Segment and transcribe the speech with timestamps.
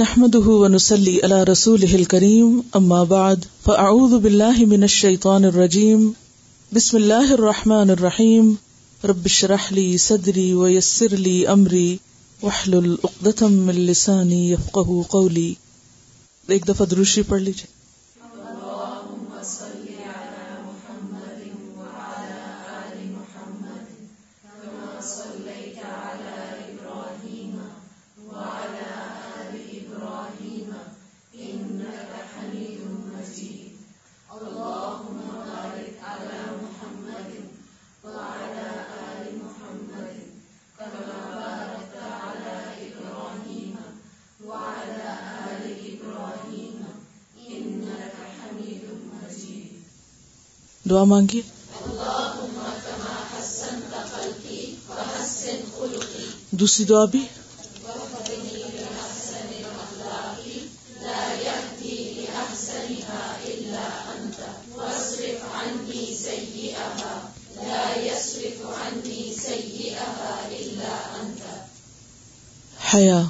[0.00, 6.10] نحمده ونسلي على رسوله الكريم، أما بعد، فأعوذ بالله من الشيطان الرجيم.
[6.72, 8.54] بسم الله الرحمن الرحيم.
[9.04, 11.96] رب اشرح لي صدري ويسر لي أمري،
[12.42, 15.52] واحلل عقدة من لساني يفقه قولي.
[16.48, 17.83] ایک دفعہ دروشی پڑھ لیجیے
[50.94, 51.40] دعا مانگیے
[56.50, 57.26] دوسری دعا بھی؟
[72.94, 73.22] حیا.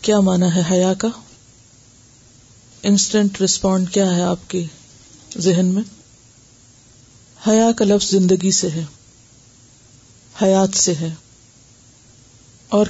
[0.00, 1.08] کیا مانا ہے حیا کا؟
[2.82, 4.64] انسٹنٹ رسپونڈ کیا ہے آپ کے
[5.38, 6.01] ذہن میں؟
[7.48, 8.84] حیا کا لفظ زندگی سے ہے،
[10.42, 11.10] حیات سے ہے۔
[12.68, 12.86] اور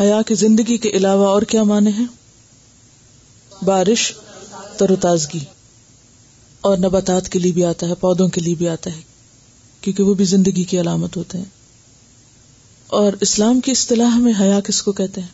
[0.00, 2.04] حیا کی زندگی کے علاوہ اور کیا معنی ہے
[3.64, 4.12] بارش
[4.78, 5.44] تر و تازگی۔
[6.60, 9.00] اور نباتات کے لیے بھی آتا ہے، پودوں کے لیے بھی آتا ہے،
[9.80, 11.44] کیونکہ وہ بھی زندگی کی علامت ہوتے ہیں۔
[12.86, 15.28] اور اسلام کی اصطلاح میں حیا کس کو کہتے ہیں؟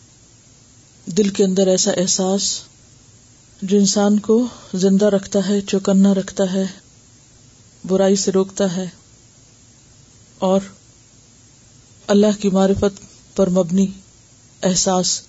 [1.10, 2.60] دل کے اندر ایسا احساس
[3.62, 6.66] جو انسان کو زندہ رکھتا ہے، چوکنا رکھتا ہے
[7.84, 8.86] برائی سے روکتا ہے
[10.38, 10.60] اور
[12.06, 13.00] اللہ کی معرفت
[13.36, 13.86] پر مبنی
[14.62, 15.22] احساس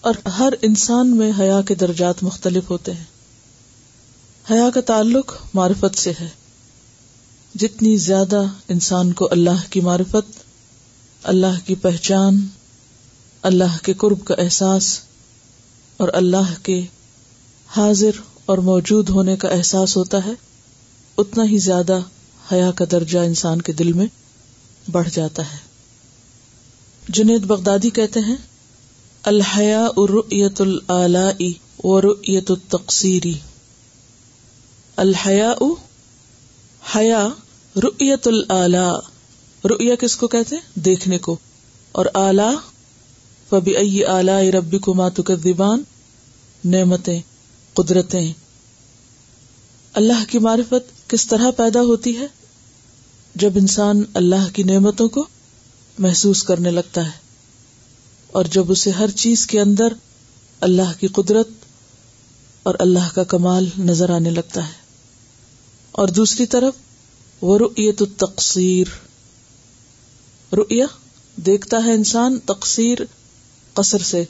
[0.00, 3.04] اور ہر انسان میں حیا کے درجات مختلف ہوتے ہیں۔
[4.50, 6.28] حیا کا تعلق معرفت سے ہے۔
[7.54, 10.44] جتنی زیادہ انسان کو اللہ کی معرفت،
[11.22, 12.46] اللہ کی پہچان،
[13.42, 15.00] اللہ کے قرب کا احساس
[15.96, 16.86] اور اللہ کے
[17.76, 20.51] حاضر اور موجود ہونے کا احساس ہوتا ہے
[21.16, 21.98] اتنا ہی زیادہ
[22.52, 24.06] حیا کا درجہ انسان کے دل میں
[24.90, 25.58] بڑھ جاتا ہے۔
[27.08, 28.36] جنید بغدادی کہتے ہیں،
[29.22, 31.52] الحیا ارت العلائی
[31.84, 33.34] و التقصیری۔
[34.96, 35.54] الحیا
[36.96, 37.28] حیا
[37.76, 38.92] رت العلا
[39.64, 41.36] رؤیا کس کو کہتے دیکھنے کو۔
[41.92, 42.56] اور اعلی
[43.50, 45.82] فبی اعلی ربی کو ماتک دیبان
[46.64, 47.20] نعمتیں،
[47.74, 48.32] قدرتیں۔
[49.92, 52.26] اللہ کی معرفت کس طرح پیدا ہوتی ہے؟
[53.34, 55.26] جب انسان اللہ کی نعمتوں کو
[55.98, 57.10] محسوس کرنے لگتا ہے
[58.26, 59.92] اور جب اسے ہر چیز کے اندر
[60.60, 61.48] اللہ کی قدرت
[62.62, 64.72] اور اللہ کا کمال نظر آنے لگتا ہے۔
[65.92, 66.74] اور دوسری طرف،
[67.40, 68.86] وہ رؤیت التقصیر۔
[70.54, 70.86] رؤیا
[71.36, 72.98] دیکھتا ہے انسان تقصیر
[73.74, 74.24] قصر سے۔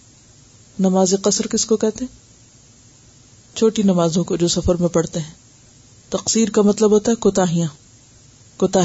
[0.78, 2.22] نماز قصر کس کو کہتے ہیں؟
[3.56, 5.41] چھوٹی نمازوں کو جو سفر میں پڑھتے ہیں۔
[6.12, 7.68] تقسیر کا مطلب ہوتا ہے کوتاہیاں
[8.56, 8.80] کوتا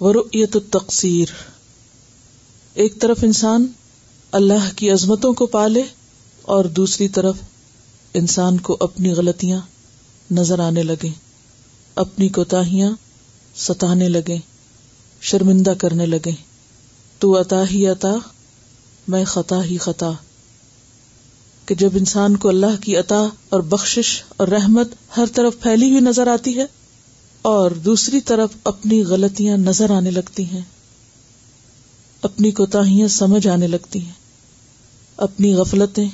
[0.00, 1.32] ورؤیت التقصیر
[2.74, 3.66] ایک طرف انسان
[4.32, 5.82] اللہ کی عظمتوں کو پالے
[6.42, 7.36] اور دوسری طرف
[8.14, 9.60] انسان کو اپنی غلطیاں
[10.30, 11.10] نظر آنے لگے
[11.94, 12.90] اپنی کوتاہیاں
[13.56, 14.38] ستانے لگے
[15.20, 16.32] شرمندہ کرنے لگے
[17.18, 18.14] تو عطا ہی عطا،
[19.08, 20.10] میں خطا ہی خطا۔
[21.66, 26.00] کہ جب انسان کو اللہ کی عطا اور بخشش اور رحمت ہر طرف پھیلی ہوئی
[26.00, 26.66] نظر آتی ہے
[27.42, 30.60] اور دوسری طرف اپنی غلطیاں نظر آنے لگتی ہیں،
[32.22, 34.12] اپنی کوتاہیاں سمجھ آنے لگتی ہیں،
[35.16, 36.08] اپنی غفلتیں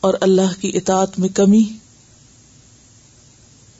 [0.00, 1.64] اور اللہ کی اطاعت میں کمی۔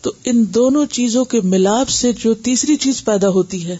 [0.01, 3.77] تو ان دونوں چیزوں کے ملاپ سے جو تیسری چیز پیدا ہوتی ہے،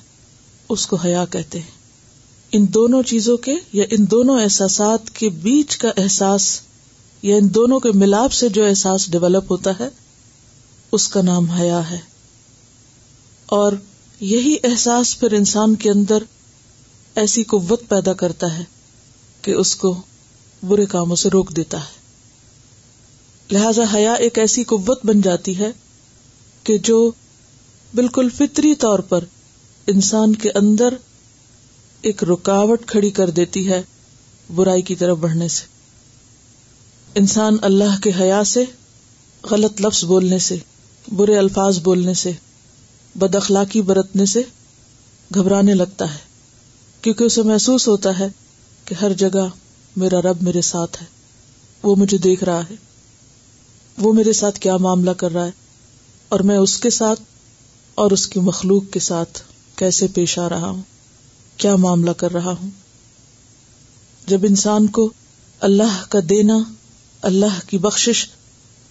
[0.69, 1.79] اس کو حیا کہتے ہیں۔
[2.53, 6.61] ان دونوں چیزوں کے یا ان دونوں احساسات کے بیچ کا احساس
[7.23, 9.89] یا ان دونوں کے ملاپ سے جو احساس ڈیولپ ہوتا ہے،
[10.93, 11.99] اس کا نام حیا ہے۔
[13.47, 13.73] اور
[14.21, 16.23] یہی احساس پھر انسان کے اندر
[17.15, 18.65] ایسی قوت پیدا کرتا ہے
[19.43, 20.03] کہ اس کو
[20.63, 21.99] برے کاموں سے روک دیتا ہے۔
[23.51, 25.71] لہذا حیا ایک ایسی قوت بن جاتی ہے
[26.65, 27.11] کہ جو
[27.95, 29.25] بالکل فطری طور پر
[29.87, 30.95] انسان کے اندر
[32.03, 33.83] ایک رکاوٹ کھڑی کر دیتی ہے
[34.55, 35.78] برائی کی طرف بڑھنے سے۔
[37.19, 38.65] انسان اللہ کے حیا سے،
[39.51, 40.57] غلط لفظ بولنے سے،
[41.17, 42.33] برے الفاظ بولنے سے،
[43.15, 44.43] بد اخلاقی برتنے سے
[45.35, 46.19] گھبرانے لگتا ہے۔
[47.03, 48.29] کیونکہ اسے محسوس ہوتا ہے
[48.85, 49.49] کہ ہر جگہ
[49.97, 51.07] میرا رب میرے ساتھ ہے۔
[51.83, 52.75] وہ مجھے دیکھ رہا ہے۔
[53.99, 55.51] وہ میرے ساتھ کیا معاملہ کر رہا ہے۔
[56.29, 57.21] اور میں اس کے ساتھ
[57.95, 59.43] اور اس کی مخلوق کے ساتھ
[59.77, 60.83] کیسے پیش آ رہا ہوں؟
[61.57, 62.71] کیا معاملہ کر رہا ہوں؟
[64.27, 65.13] جب انسان کو
[65.61, 66.59] اللہ کا دینا
[67.23, 68.27] اللہ کی بخشش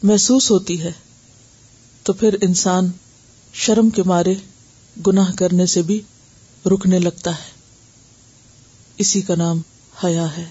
[0.04, 0.92] محسوس ہوتی ہے،
[2.04, 2.92] تو پھر انسان
[3.54, 4.34] شرم کے مارے
[5.08, 6.02] گناہ کرنے سے بھی
[6.66, 7.52] رکنے لگتا ہے۔
[8.98, 9.62] اسی کا نام
[10.04, 10.46] حیا ہے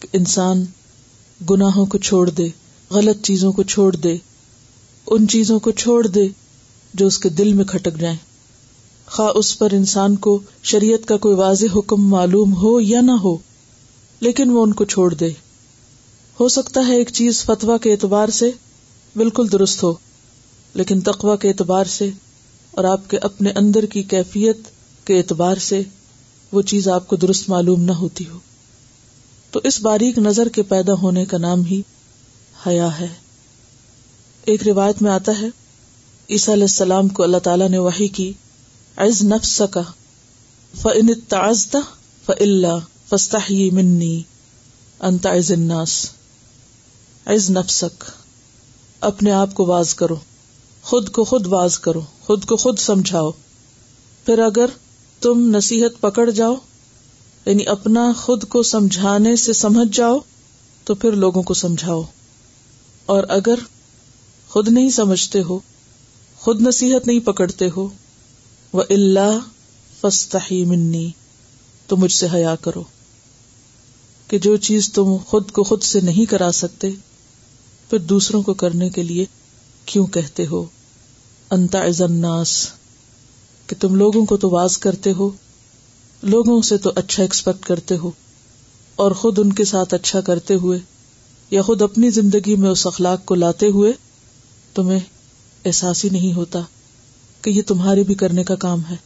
[0.00, 0.64] کہ انسان
[1.50, 2.48] گناہوں کو چھوڑ دے،
[2.90, 4.16] غلط چیزوں کو چھوڑ دے،
[5.06, 6.28] ان چیزوں کو چھوڑ دے
[6.94, 8.16] جو اس کے دل میں کھٹک جائیں۔
[9.06, 13.36] خواہ اس پر انسان کو شریعت کا کوئی واضح حکم معلوم ہو یا نہ ہو،
[14.20, 15.30] لیکن وہ ان کو چھوڑ دے۔
[16.40, 18.50] ہو سکتا ہے ایک چیز فتوا کے اعتبار سے
[19.16, 19.94] بالکل درست ہو،
[20.74, 22.10] لیکن تقوا کے اعتبار سے
[22.70, 24.56] اور آپ کے اپنے اندر کی کیفیت
[25.04, 25.82] کے اعتبار سے
[26.52, 28.38] وہ چیز آپ کو درست معلوم نہ ہوتی ہو۔
[29.50, 31.82] تو اس باریک نظر کے پیدا ہونے کا نام ہی
[32.66, 33.08] حیا ہے۔
[34.44, 35.46] ایک روایت میں آتا ہے،
[36.30, 38.32] عیسیٰ علیہ السلام کو اللہ تعالیٰ نے وہی کی،
[38.96, 39.82] عز نفس کا
[40.80, 41.78] فن تازدہ
[42.26, 43.38] فعلّہ فستا
[43.72, 44.22] منی
[45.00, 46.10] انت عز الناس۔
[47.26, 48.04] عز نفسک،
[49.00, 50.16] اپنے آپ کو واز کرو،
[50.82, 53.30] خود کو خود واز کرو، خود کو خود سمجھاؤ۔
[54.26, 54.66] پھر اگر
[55.20, 56.54] تم نصیحت پکڑ جاؤ
[57.46, 60.18] یعنی اپنا خود کو سمجھانے سے سمجھ جاؤ،
[60.84, 62.02] تو پھر لوگوں کو سمجھاؤ۔
[63.06, 63.54] اور اگر
[64.48, 65.58] خود نہیں سمجھتے ہو،
[66.36, 67.88] خود نصیحت نہیں پکڑتے ہو
[68.72, 69.38] وہ اللہ
[70.00, 71.10] فستی منی
[71.86, 72.82] تو مجھ سے حیا کرو۔
[74.28, 76.90] کہ جو چیز تم خود کو خود سے نہیں کرا سکتے
[77.92, 79.24] پھر دوسروں کو کرنے کے لیے
[79.84, 80.64] کیوں کہتے ہو؟
[81.50, 82.68] انتا الناس،
[83.66, 85.30] کہ تم لوگوں کو تو واز کرتے ہو،
[86.22, 88.10] لوگوں سے تو اچھا ایکسپیکٹ کرتے ہو،
[88.96, 90.78] اور خود ان کے ساتھ اچھا کرتے ہوئے،
[91.50, 93.92] یا خود اپنی زندگی میں اس اخلاق کو لاتے ہوئے،
[94.74, 95.00] تمہیں
[95.64, 96.60] احساس ہی نہیں ہوتا
[97.42, 98.96] کہ یہ تمہارے بھی کرنے کا کام ہے۔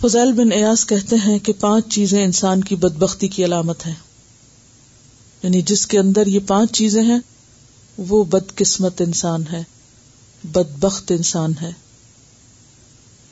[0.00, 3.94] فضیل بن ایاس کہتے ہیں کہ پانچ چیزیں انسان کی بدبختی کی علامت ہے
[5.42, 7.18] یعنی جس کے اندر یہ پانچ چیزیں ہیں
[7.98, 9.64] وہ بد قسمت انسان ہے
[10.44, 11.72] بد بخت انسان ہے۔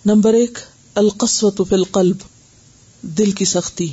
[0.06, 0.58] نمبر ایک
[0.94, 2.16] القسوت فی القلب،
[3.02, 3.92] دل کی سختی،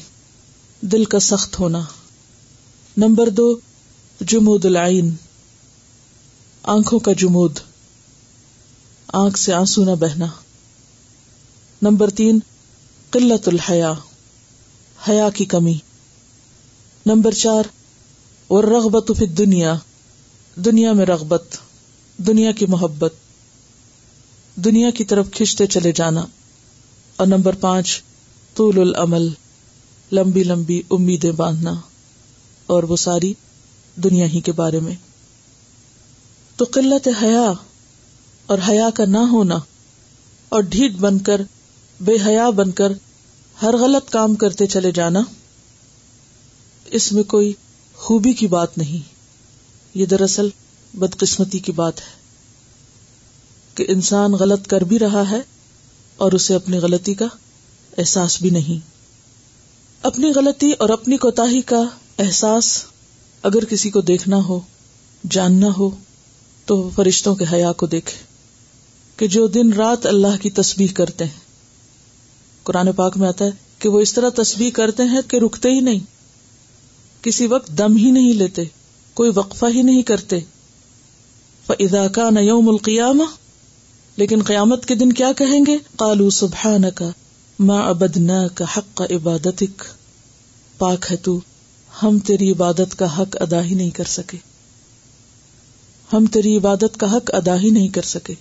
[0.82, 1.82] دل کا سخت ہونا۔
[2.98, 3.60] نمبر دو،
[4.22, 5.16] جمود العین،
[6.64, 7.60] آنکھوں کا جمود،
[9.08, 10.26] آنکھ سے آنسو نہ بہنا۔
[11.82, 12.40] نمبر تین،
[13.12, 13.94] قلت الحیا
[15.10, 15.78] حیا کی کمی۔
[17.06, 17.64] نمبر چار
[18.48, 19.76] اور رغبت فی دنیا
[20.66, 21.44] دنیا میں رغبت،
[22.18, 23.14] دنیا کی محبت،
[24.56, 26.26] دنیا کی طرف کھنچتے چلے جانا۔
[27.16, 28.02] اور نمبر پانچ،
[28.54, 29.30] طول العمل،
[30.12, 31.74] لمبی لمبی امیدیں باندھنا
[32.68, 33.34] اور وہ ساری
[33.96, 34.96] دنیا ہی کے بارے میں۔
[36.56, 37.52] تو قلت حیا
[38.46, 39.58] اور حیا کا نہ ہونا
[40.50, 41.42] اور ڈھیٹ بن کر،
[42.00, 42.92] بے حیا بن کر
[43.62, 45.20] ہر غلط کام کرتے چلے جانا،
[46.86, 47.54] اس میں کوئی
[47.96, 49.17] خوبی کی بات نہیں۔
[49.98, 50.50] یہ دراصل
[50.94, 52.16] بدقسمتی کی بات ہے
[53.76, 55.40] کہ انسان غلط کر بھی رہا ہے
[56.18, 57.26] اور اسے اپنی غلطی کا
[57.98, 58.88] احساس بھی نہیں۔
[60.02, 61.82] اپنی غلطی اور اپنی کوتا کا
[62.20, 62.84] احساس
[63.44, 64.60] اگر کسی کو دیکھنا ہو،
[65.32, 65.90] جاننا ہو،
[66.66, 68.24] تو فرشتوں کے حیا کو دیکھے
[69.18, 71.40] کہ جو دن رات اللہ کی تسبیح کرتے ہیں۔
[72.64, 73.50] قرآن پاک میں آتا ہے
[73.80, 76.00] کہ وہ اس طرح تسبیح کرتے ہیں کہ رکتے ہی نہیں،
[77.22, 78.64] کسی وقت دم ہی نہیں لیتے۔
[79.18, 80.40] کوئی وقفہ ہی نہیں کرتے۔
[81.68, 83.28] فَإِذَا كَانَ يَوْمُ الْقِيَامَةِ،
[84.16, 87.04] لیکن قیامت کے دن کیا کہیں گے؟ قالو سبحانك،
[87.60, 89.84] ما عبدناك حق عبادتك۔
[90.78, 91.40] پاک ہے تو،
[92.04, 94.38] ہم تیری عبادت کا حق ادا ہی نہیں کر سکے۔
[96.14, 98.34] ہم تیری عبادت کا حق ادا ہی نہیں کر سکے۔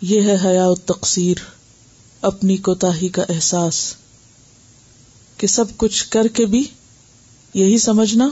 [0.00, 1.36] یہ ہے حیا تقصیر،
[2.20, 3.94] اپنی کوتا کا احساس۔
[5.36, 6.64] کہ سب کچھ کر کے بھی
[7.54, 8.30] یہی سمجھنا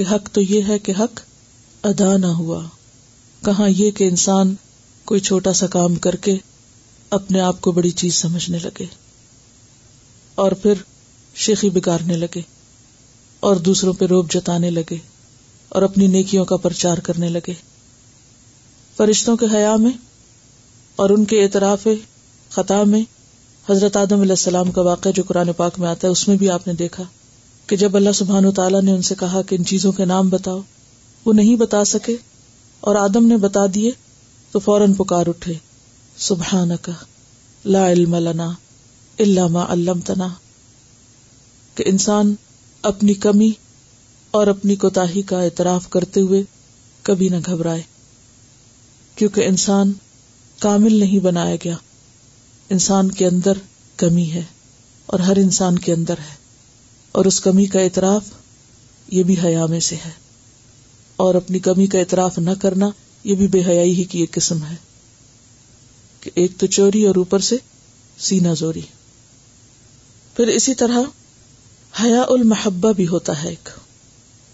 [0.00, 1.20] کہ حق تو یہ ہے کہ حق
[1.82, 2.64] ادا نہ ہوا۔
[3.44, 4.54] کہاں یہ کہ انسان
[5.04, 6.36] کوئی چھوٹا سا کام کر کے
[7.10, 8.84] اپنے آپ کو بڑی چیز سمجھنے لگے
[10.34, 10.72] اور پھر
[11.34, 12.40] شیخی بگاڑنے لگے
[13.40, 14.96] اور دوسروں پہ روب جتانے لگے
[15.68, 17.52] اور اپنی نیکیوں کا پرچار کرنے لگے۔
[18.96, 19.92] فرشتوں کے حیا میں
[20.96, 21.88] اور ان کے اعتراف
[22.50, 23.02] خطا میں
[23.70, 26.50] حضرت آدم علیہ السلام کا واقعہ جو قرآن پاک میں آتا ہے، اس میں بھی
[26.50, 27.02] آپ نے دیکھا۔
[27.66, 30.28] کہ جب اللہ سبحان و تعالیٰ نے ان سے کہا کہ ان چیزوں کے نام
[30.28, 30.60] بتاؤ،
[31.24, 32.16] وہ نہیں بتا سکے
[32.80, 33.90] اور آدم نے بتا دیے
[34.52, 35.54] تو فوراً پکار اٹھے
[36.16, 36.92] سبحان کا
[37.64, 38.50] لا علم لنا
[39.18, 40.28] اللہ علم تنا
[41.74, 42.34] کہ انسان
[42.82, 43.50] اپنی کمی
[44.30, 46.42] اور اپنی کوتاہی کا اعتراف کرتے ہوئے
[47.02, 47.82] کبھی نہ گھبرائے،
[49.14, 49.92] کیونکہ انسان
[50.58, 51.76] کامل نہیں بنایا گیا۔
[52.70, 53.52] انسان کے اندر
[53.96, 54.42] کمی ہے
[55.06, 56.39] اور ہر انسان کے اندر ہے۔
[57.12, 58.22] اور اس کمی کا اعتراف
[59.08, 60.10] یہ بھی حیا میں سے ہے۔
[61.16, 62.90] اور اپنی کمی کا اعتراف نہ کرنا
[63.24, 64.74] یہ بھی بے حیائی ہی کی ایک قسم ہے
[66.20, 67.56] کہ ایک تو چوری اور اوپر سے
[68.18, 68.80] سینا زوری۔
[70.36, 70.98] پھر اسی طرح
[72.02, 73.68] حیا المحبہ بھی ہوتا ہے ایک۔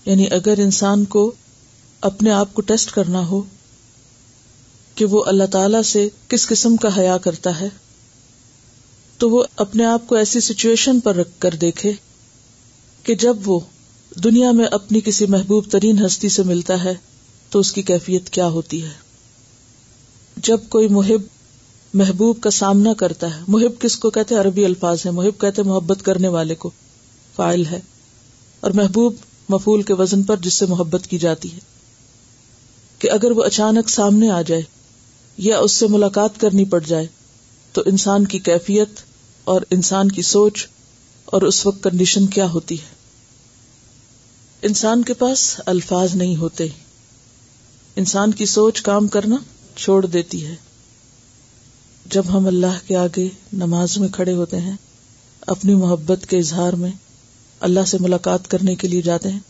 [0.04, 1.32] یعنی اگر انسان کو
[2.00, 3.42] اپنے آپ کو ٹیسٹ کرنا ہو
[4.94, 7.68] کہ وہ اللہ تعالی سے کس قسم کا حیا کرتا ہے،
[9.18, 11.92] تو وہ اپنے آپ کو ایسی سچویشن پر رکھ کر دیکھے
[13.06, 13.60] کہ جب وہ
[14.24, 16.94] دنیا میں اپنی کسی محبوب ترین ہستی سے ملتا ہے
[17.50, 18.90] تو اس کی کیفیت کیا ہوتی ہے؟
[20.36, 21.22] جب کوئی محب
[21.94, 25.98] محبوب کا سامنا کرتا ہے، محب کس کو کہتے عربی الفاظ ہے محب کہتے محبت
[26.02, 26.70] کرنے والے کو
[27.36, 27.80] فائل ہے۔
[28.60, 29.14] اور محبوب
[29.48, 31.58] مفول کے وزن پر جس سے محبت کی جاتی ہے۔
[32.98, 34.62] کہ اگر وہ اچانک سامنے آ جائے
[35.38, 37.06] یا اس سے ملاقات کرنی پڑ جائے،
[37.72, 38.88] تو انسان کی کیفیت
[39.44, 40.66] اور انسان کی سوچ
[41.24, 42.95] اور اس وقت کنڈیشن کیا ہوتی ہے؟
[44.62, 46.68] انسان کے پاس الفاظ نہیں ہوتے۔
[47.96, 49.36] انسان کی سوچ کام کرنا
[49.76, 50.54] چھوڑ دیتی ہے۔
[52.06, 54.76] جب ہم اللہ کے آگے نماز میں کھڑے ہوتے ہیں،
[55.40, 56.90] اپنی محبت کے اظہار میں
[57.60, 59.40] اللہ سے ملاقات کرنے کے لیے جاتے ہیں،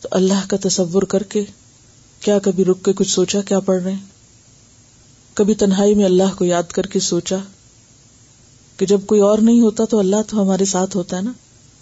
[0.00, 1.44] تو اللہ کا تصور کر کے
[2.20, 4.06] کیا کبھی رک کے کچھ سوچا، کیا پڑھ رہے ہیں؟
[5.34, 7.36] کبھی تنہائی میں اللہ کو یاد کر کے سوچا
[8.76, 11.32] کہ جب کوئی اور نہیں ہوتا تو اللہ تو ہمارے ساتھ ہوتا ہے نا۔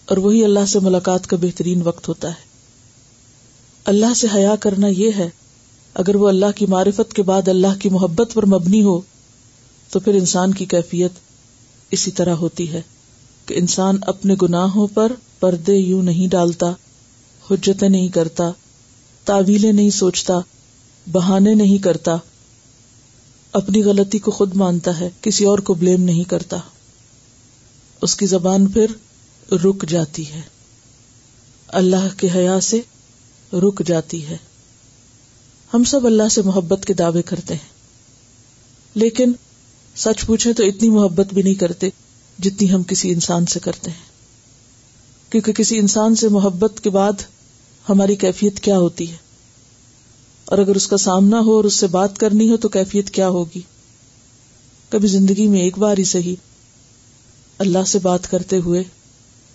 [0.06, 2.52] اور وہی اللہ سے ملاقات کا بہترین وقت ہوتا ہے۔
[3.84, 5.28] اللہ سے حیا کرنا یہ ہے،
[5.94, 9.00] اگر وہ اللہ کی معرفت کے بعد اللہ کی محبت پر مبنی ہو،
[9.90, 11.10] تو پھر انسان کی کیفیت
[11.90, 12.82] اسی طرح ہوتی ہے
[13.46, 16.72] کہ انسان اپنے گناہوں پر پردے یوں نہیں ڈالتا،
[17.50, 18.50] حجتیں نہیں کرتا،
[19.24, 20.34] تعویلیں نہیں سوچتا،
[21.12, 22.16] بہانے نہیں کرتا۔
[23.52, 26.56] اپنی غلطی کو خود مانتا ہے، کسی اور کو بلیم نہیں کرتا۔
[28.02, 28.86] اس کی زبان پھر
[29.52, 30.40] رک جاتی ہے۔
[31.68, 32.80] اللہ کے حیا سے
[33.52, 34.36] رک جاتی ہے۔
[35.74, 37.72] ہم سب اللہ سے محبت کے دعوے کرتے ہیں۔
[38.94, 39.32] لیکن
[39.96, 41.88] سچ پوچھے تو اتنی محبت بھی نہیں کرتے
[42.38, 44.12] جتنی ہم کسی انسان سے کرتے ہیں۔
[45.32, 47.12] کیونکہ کسی انسان سے محبت کے بعد
[47.88, 49.16] ہماری کیفیت کیا ہوتی ہے؟
[50.44, 53.28] اور اگر اس کا سامنا ہو اور اس سے بات کرنی ہو تو کیفیت کیا
[53.28, 53.60] ہوگی؟
[54.88, 56.36] کبھی زندگی میں ایک بار ہی صحیح
[57.58, 58.84] اللہ سے بات کرتے ہوئے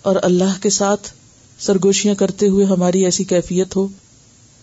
[0.02, 1.12] اور اللہ کے ساتھ
[1.58, 3.88] سرگوشیاں کرتے ہوئے ہماری ایسی کیفیت ہو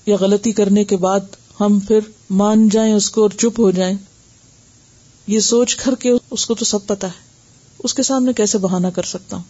[0.06, 1.20] یا غلطی کرنے کے بعد
[1.60, 2.00] ہم پھر
[2.30, 3.98] مان جائیں اس کو اور چپ ہو جائیں،
[5.27, 7.25] یہ سوچ کر کے اس کو تو سب پتا ہے۔
[7.84, 9.44] اس کے سامنے کیسے بہانا کر سکتا ہوں؟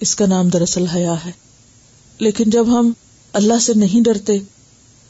[0.00, 1.32] اس کا نام دراصل حیا ہے۔
[2.18, 2.92] لیکن جب ہم
[3.32, 4.38] اللہ سے نہیں ڈرتے،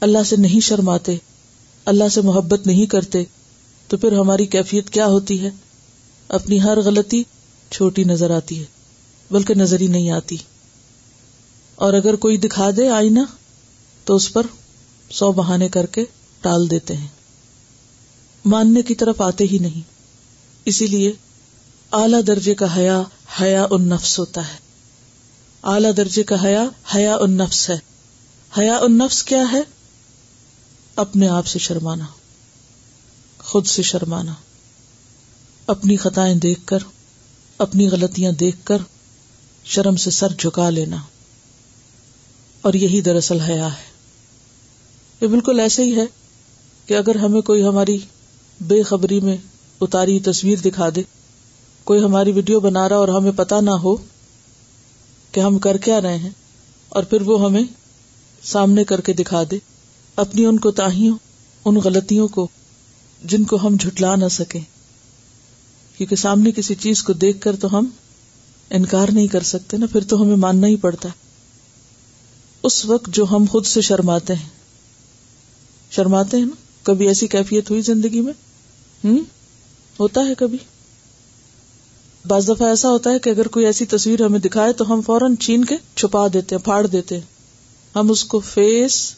[0.01, 1.17] اللہ سے نہیں شرماتے،
[1.85, 3.25] اللہ سے محبت نہیں کرتے،
[3.89, 5.51] تو پھر ہماری کیفیت کیا ہوتی ہے؟
[6.29, 7.23] اپنی ہر غلطی
[7.71, 8.76] چھوٹی نظر آتی ہے۔
[9.31, 10.37] بلکہ نظر ہی نہیں آتی۔
[11.75, 13.21] اور اگر کوئی دکھا دے آئینہ،
[14.05, 14.47] تو اس پر
[15.11, 16.05] سو بہانے کر کے
[16.41, 17.09] ٹال دیتے ہیں۔
[18.45, 19.81] ماننے کی طرف آتے ہی نہیں۔
[20.65, 21.13] اسی لیے
[21.93, 23.03] اعلی درجے کا حیا
[23.41, 24.59] حیا ان نفس ہوتا ہے۔
[25.63, 26.65] اعلی درجے کا حیا
[26.95, 27.79] حیا ان نفس ہے۔
[28.59, 29.63] حیا ان نفس کیا ہے؟
[30.97, 32.05] اپنے آپ سے شرمانا،
[33.39, 34.35] خود سے شرمانا۔
[35.67, 36.79] اپنی خطائیں دیکھ کر،
[37.59, 38.79] اپنی غلطیاں دیکھ کر
[39.67, 40.97] شرم سے سر جھکا لینا۔
[42.63, 43.85] اور یہی دراصل حیا ہے۔
[45.21, 46.05] یہ بالکل ایسے ہی ہے
[46.87, 47.99] کہ اگر ہمیں کوئی ہماری
[48.61, 49.37] بے خبری میں
[49.81, 51.03] اتاری تصویر دکھا دے،
[51.85, 53.97] کوئی ہماری ویڈیو بنا رہا اور ہمیں پتا نہ ہو
[55.33, 56.31] کہ ہم کر کیا رہے ہیں،
[56.89, 57.63] اور پھر وہ ہمیں
[58.43, 59.59] سامنے کر کے دکھا دے،
[60.17, 61.19] اپنی ان کو تاہیوں،
[61.65, 62.49] ان غلطیوں کو
[63.25, 64.61] جن کو ہم جھٹلا نہ سکیں۔
[65.97, 67.87] کیونکہ سامنے کسی چیز کو دیکھ کر تو ہم
[68.71, 71.09] انکار نہیں کر سکتے نا، پھر تو ہمیں ماننا ہی پڑتا
[72.63, 74.49] اس وقت جو ہم خود سے شرماتے ہیں۔
[75.91, 78.33] شرماتے ہیں نا؟ کبھی ایسی کیفیت ہوئی زندگی میں؟
[79.05, 79.19] ہوں
[80.01, 80.59] ہوتا ہے کبھی۔
[82.27, 85.37] بعض دفعہ ایسا ہوتا ہے کہ اگر کوئی ایسی تصویر ہمیں دکھائے تو ہم فوراً
[85.37, 87.37] چین کے چھپا دیتے ہیں، پھاڑ دیتے ہیں۔
[87.97, 89.15] ہم اس کو فیس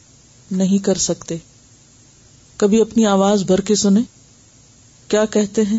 [0.51, 1.37] نہیں کر سکتے۔
[2.57, 4.03] کبھی اپنی آواز بھر کے سنیں۔
[5.09, 5.79] کیا کہتے ہیں؟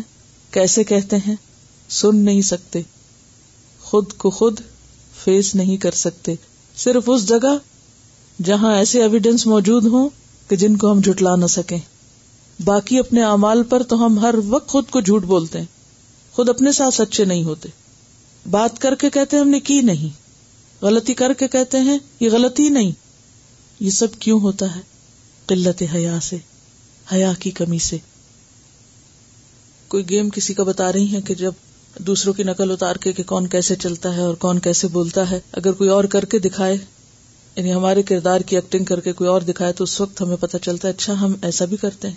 [0.50, 1.36] کیسے کہتے ہیں؟
[1.88, 2.82] سن نہیں سکتے۔
[3.90, 4.60] خود کو خود
[5.24, 6.34] فیس نہیں کر سکتے۔
[6.76, 7.58] صرف اس جگہ
[8.44, 10.08] جہاں ایسے ایویڈینس موجود ہوں
[10.48, 11.78] کہ جن کو ہم جھٹلا نہ سکیں۔
[12.64, 15.66] باقی اپنے اعمال پر تو ہم ہر وقت خود کو جھوٹ بولتے ہیں۔
[16.32, 17.68] خود اپنے ساتھ سچے نہیں ہوتے۔
[18.50, 20.08] بات کر کے کہتے ہم نے کی نہیں۔
[20.84, 22.92] غلطی کر کے کہتے ہیں یہ غلطی نہیں۔
[23.80, 24.80] یہ سب کیوں ہوتا ہے؟
[25.46, 26.36] قلت حیا سے،
[27.12, 27.96] حیا کی کمی سے۔
[29.88, 31.52] کوئی گیم کسی کا بتا رہی ہے کہ جب
[31.98, 35.40] دوسروں کی نقل اتار کے کہ کون کیسے چلتا ہے اور کون کیسے بولتا ہے۔
[35.52, 36.76] اگر کوئی اور کر کے دکھائے
[37.56, 40.56] یعنی ہمارے کردار کی ایکٹنگ کر کے کوئی اور دکھائے، تو اس وقت ہمیں پتہ
[40.56, 42.16] چلتا ہے اچھا ہم ایسا بھی کرتے ہیں۔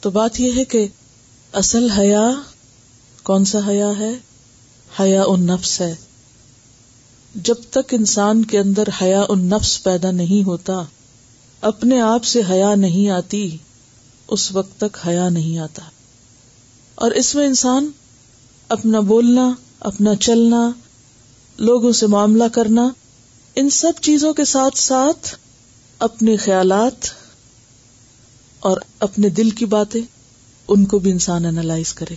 [0.00, 0.86] تو بات یہ ہے کہ
[1.52, 2.30] اصل حیا
[3.22, 4.12] کون سا حیا ہے؟
[5.00, 5.94] حیا ان نفس ہے۔
[7.34, 10.82] جب تک انسان کے اندر حیا ان نفس پیدا نہیں ہوتا،
[11.60, 13.56] اپنے آپ سے حیا نہیں آتی،
[14.28, 15.82] اس وقت تک حیا نہیں آتا۔
[16.94, 17.90] اور اس میں انسان
[18.68, 20.70] اپنا بولنا، اپنا چلنا،
[21.58, 22.88] لوگوں سے معاملہ کرنا،
[23.56, 25.36] ان سب چیزوں کے ساتھ ساتھ
[25.98, 27.06] اپنے خیالات
[28.60, 30.00] اور اپنے دل کی باتیں
[30.68, 32.14] ان کو بھی انسان انالائز کرے۔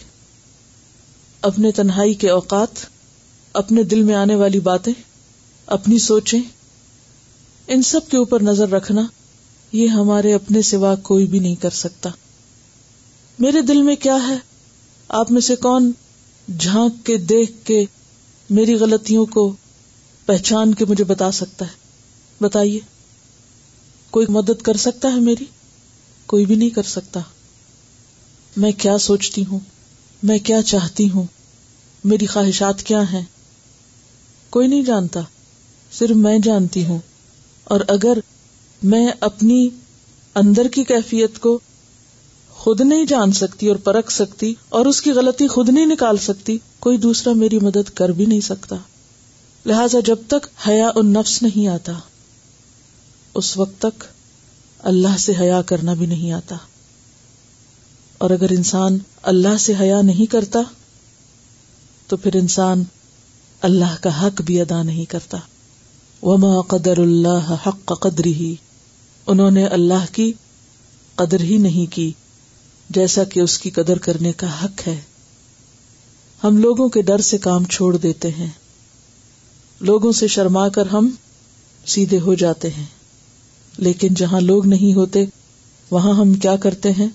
[1.41, 2.85] اپنے تنہائی کے اوقات،
[3.53, 4.93] اپنے دل میں آنے والی باتیں،
[5.67, 6.41] اپنی سوچیں،
[7.67, 9.01] ان سب کے اوپر نظر رکھنا،
[9.71, 12.09] یہ ہمارے اپنے سوا کوئی بھی نہیں کر سکتا۔
[13.39, 14.37] میرے دل میں کیا ہے؟
[15.09, 15.91] آپ میں سے کون
[16.57, 17.85] جھانک کے دیکھ کے
[18.49, 19.55] میری غلطیوں کو
[20.25, 21.71] پہچان کے مجھے بتا سکتا ہے۔
[22.41, 22.79] بتائیے،
[24.11, 25.45] کوئی مدد کر سکتا ہے میری؟
[26.25, 27.19] کوئی بھی نہیں کر سکتا۔
[28.57, 29.59] میں کیا سوچتی ہوں؟
[30.23, 31.23] میں کیا چاہتی ہوں؟
[32.03, 33.25] میری خواہشات کیا ہیں؟
[34.49, 35.19] کوئی نہیں جانتا،
[35.91, 36.99] صرف میں جانتی ہوں۔
[37.63, 38.17] اور اگر
[38.83, 39.69] میں اپنی
[40.35, 41.59] اندر کی کیفیت کو
[42.59, 46.57] خود نہیں جان سکتی اور پرکھ سکتی اور اس کی غلطی خود نہیں نکال سکتی،
[46.79, 48.75] کوئی دوسرا میری مدد کر بھی نہیں سکتا۔
[49.65, 51.91] لہذا جب تک حیا ان نفس نہیں آتا،
[53.33, 54.03] اس وقت تک
[54.79, 56.55] اللہ سے حیا کرنا بھی نہیں آتا۔
[58.17, 60.59] اور اگر انسان اللہ سے حیا نہیں کرتا،
[62.07, 62.83] تو پھر انسان
[63.61, 65.37] اللہ کا حق بھی ادا نہیں کرتا۔
[66.23, 68.55] وما قدر اللہ حق قدر ہی
[69.27, 70.33] انہوں نے اللہ کی
[71.15, 72.11] قدر ہی نہیں کی۔
[72.89, 75.01] جیسا کہ اس کی قدر کرنے کا حق ہے۔
[76.43, 78.49] ہم لوگوں کے ڈر سے کام چھوڑ دیتے ہیں۔
[79.79, 81.09] لوگوں سے شرما کر ہم
[81.85, 82.85] سیدھے ہو جاتے ہیں۔
[83.77, 85.25] لیکن جہاں لوگ نہیں ہوتے،
[85.91, 87.07] وہاں ہم کیا کرتے ہیں؟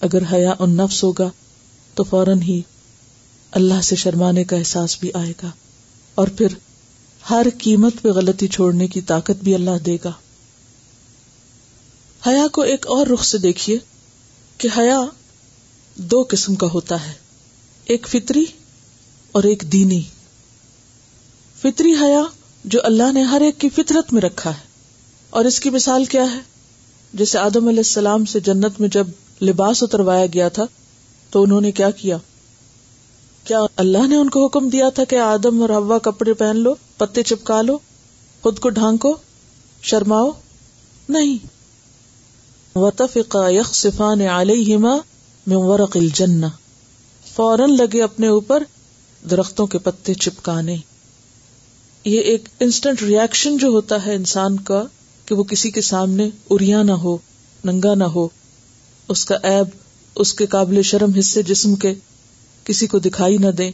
[0.00, 1.30] اگر حیا ان نفس ہوگا،
[1.94, 2.62] تو فوراً ہی
[3.50, 5.50] اللہ سے شرمانے کا احساس بھی آئے گا۔
[6.14, 6.46] اور پھر
[7.30, 10.12] ہر قیمت پہ غلطی چھوڑنے کی طاقت بھی اللہ دے گا۔
[12.26, 13.91] حیا کو ایک اور رخ سے دیکھیے۔
[14.58, 15.00] کہ حیا
[15.94, 17.12] دو قسم کا ہوتا ہے،
[17.84, 18.44] ایک فطری
[19.32, 20.02] اور ایک دینی۔
[21.62, 22.22] فطری حیا
[22.64, 24.72] جو اللہ نے ہر ایک کی فطرت میں رکھا ہے۔
[25.30, 26.40] اور اس کی مثال کیا ہے؟
[27.14, 29.06] جیسے آدم علیہ السلام سے جنت میں جب
[29.42, 30.64] لباس اتروایا گیا تھا،
[31.30, 32.18] تو انہوں نے کیا کیا؟
[33.44, 36.74] کیا اللہ نے ان کو حکم دیا تھا کہ آدم اور ہوا کپڑے پہن لو،
[36.96, 37.78] پتے چپکا لو،
[38.42, 39.16] خود کو ڈھانکو،
[39.82, 40.30] شرماؤ؟
[41.08, 41.51] نہیں۔
[42.76, 43.18] ورق
[45.94, 46.46] الجنہ
[47.34, 48.62] فوراً لگے اپنے اوپر
[49.30, 50.76] درختوں کے پتے چپکانے۔
[52.04, 54.84] یہ ایک انسٹنٹ ریئیکشن جو ہوتا ہے انسان کا
[55.26, 57.16] کہ وہ کسی کے سامنے اریا نہ ہو،
[57.64, 58.28] ننگا نہ ہو۔
[59.08, 59.66] اس کا ایب
[60.14, 61.94] اس کے قابل شرم حصے جسم کے
[62.64, 63.70] کسی کو دکھائی نہ دے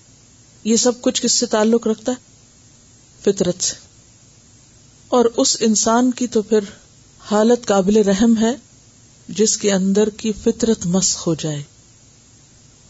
[0.65, 2.17] یہ سب کچھ کس سے تعلق رکھتا ہے؟
[3.23, 3.75] فطرت سے۔
[5.09, 6.61] اور اس انسان کی تو پھر
[7.31, 8.68] حالت قابل رحم ہے۔
[9.29, 11.63] جس کے اندر کی فطرت مسخ ہو جائے۔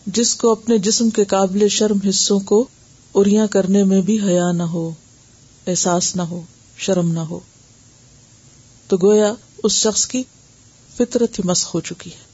[0.06, 2.66] جس کو اپنے جسم کے قابل شرم حصوں کو
[3.14, 4.92] اریا کرنے میں بھی حیا نہ ہو،
[5.66, 6.42] احساس نہ ہو،
[6.76, 7.40] شرم نہ ہو۔
[8.88, 10.22] تو گویا اس شخص کی
[10.96, 12.28] فطرت ہی مسخ ہو چکی ہے۔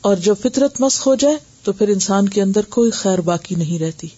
[0.00, 3.78] اور جب فطرت مسخ ہو جائے تو پھر انسان کے اندر کوئی خیر باقی نہیں
[3.78, 4.08] رہتی۔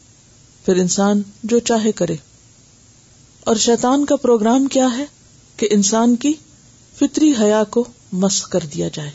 [0.64, 2.16] پھر انسان جو چاہے کرے۔
[3.40, 5.04] اور شیطان کا پروگرام کیا ہے
[5.56, 6.32] کہ انسان کی
[6.98, 9.10] فطری حیا کو مسخ کر دیا جائے۔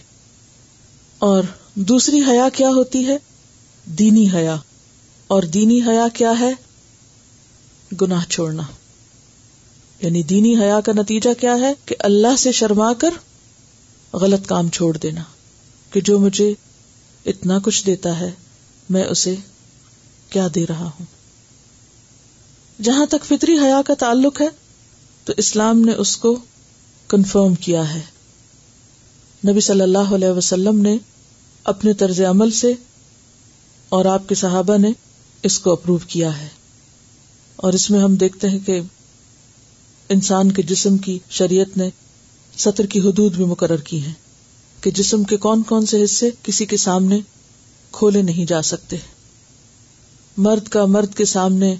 [1.19, 1.43] اور
[1.75, 3.17] دوسری حیا کیا ہوتی ہے؟
[3.85, 4.55] دینی حیا۔
[5.27, 6.53] اور دینی حیا کیا ہے؟
[8.01, 8.63] گناہ چھوڑنا۔
[10.01, 13.09] یعنی دینی حیا کا نتیجہ کیا ہے؟ کہ اللہ سے شرما کر
[14.13, 15.23] غلط کام چھوڑ دینا۔
[15.91, 16.53] کہ جو مجھے
[17.25, 18.31] اتنا کچھ دیتا ہے،
[18.89, 19.35] میں اسے
[20.29, 21.05] کیا دے رہا ہوں؟
[22.81, 24.47] جہاں تک فطری حیا کا تعلق ہے،
[25.25, 26.39] تو اسلام نے اس کو
[27.09, 28.01] کنفرم کیا ہے۔
[29.49, 30.97] نبی صلی اللہ علیہ وسلم نے
[31.63, 32.73] اپنے طرز عمل سے
[33.89, 34.91] اور آپ کے صحابہ نے
[35.43, 36.47] اس کو اپروو کیا ہے۔
[37.55, 38.81] اور اس میں ہم دیکھتے ہیں کہ
[40.09, 41.89] انسان کے جسم کی شریعت نے
[42.57, 44.13] سطر کی حدود بھی مقرر کی ہیں
[44.81, 47.19] کہ جسم کے کون کون سے حصے کسی کے سامنے
[47.91, 48.97] کھولے نہیں جا سکتے۔
[50.37, 51.75] مرد کا مرد کے سامنے،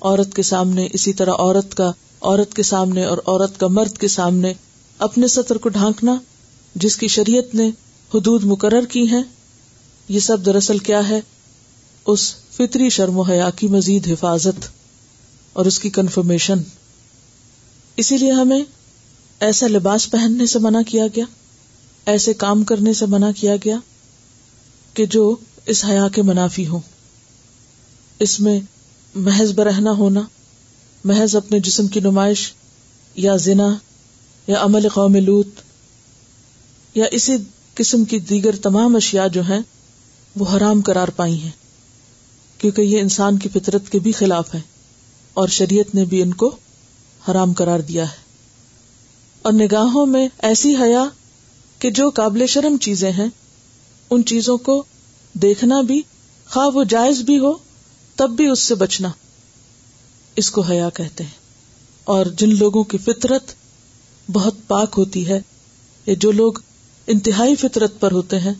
[0.00, 4.08] عورت کے سامنے، اسی طرح عورت کا عورت کے سامنے اور عورت کا مرد کے
[4.08, 4.54] سامنے
[5.02, 6.14] اپنے سطر کو ڈھانکنا
[6.74, 7.70] جس کی شریعت نے
[8.14, 9.22] حدود مقرر کی ہیں،
[10.08, 11.20] یہ سب دراصل کیا ہے؟
[12.06, 14.68] اس فطری شرم و حیا کی مزید حفاظت
[15.52, 16.58] اور اس کی کنفرمیشن
[17.96, 18.60] اسی لیے ہمیں
[19.40, 21.24] ایسا لباس پہننے سے منع کیا گیا،
[22.06, 23.76] ایسے کام کرنے سے منع کیا گیا
[24.94, 25.36] کہ جو
[25.66, 26.80] اس حیا کے منافی ہوں۔
[28.18, 28.60] اس میں
[29.14, 30.20] محض برہنا ہونا،
[31.04, 32.52] محض اپنے جسم کی نمائش
[33.16, 33.74] یا زنا
[34.46, 35.48] یا عمل قوم لوت
[36.94, 37.36] یا اسی
[37.74, 39.60] قسم کی دیگر تمام اشیاء جو ہیں،
[40.36, 41.50] وہ حرام قرار پائی ہیں،
[42.58, 44.60] کیونکہ یہ انسان کی فطرت کے بھی خلاف ہے
[45.34, 46.56] اور شریعت نے بھی ان کو
[47.30, 48.16] حرام قرار دیا ہے۔
[49.42, 51.04] اور نگاہوں میں ایسی حیا
[51.78, 53.28] کہ جو قابل شرم چیزیں ہیں،
[54.10, 54.84] ان چیزوں کو
[55.32, 56.02] دیکھنا بھی،
[56.50, 57.52] خواہ وہ جائز بھی ہو،
[58.16, 59.08] تب بھی اس سے بچنا۔
[60.36, 61.42] اس کو حیا کہتے ہیں۔
[62.04, 63.52] اور جن لوگوں کی فطرت
[64.28, 65.40] بہت پاک ہوتی ہے
[66.06, 66.58] یا جو لوگ
[67.08, 68.52] انتہائی فطرت پر ہوتے ہیں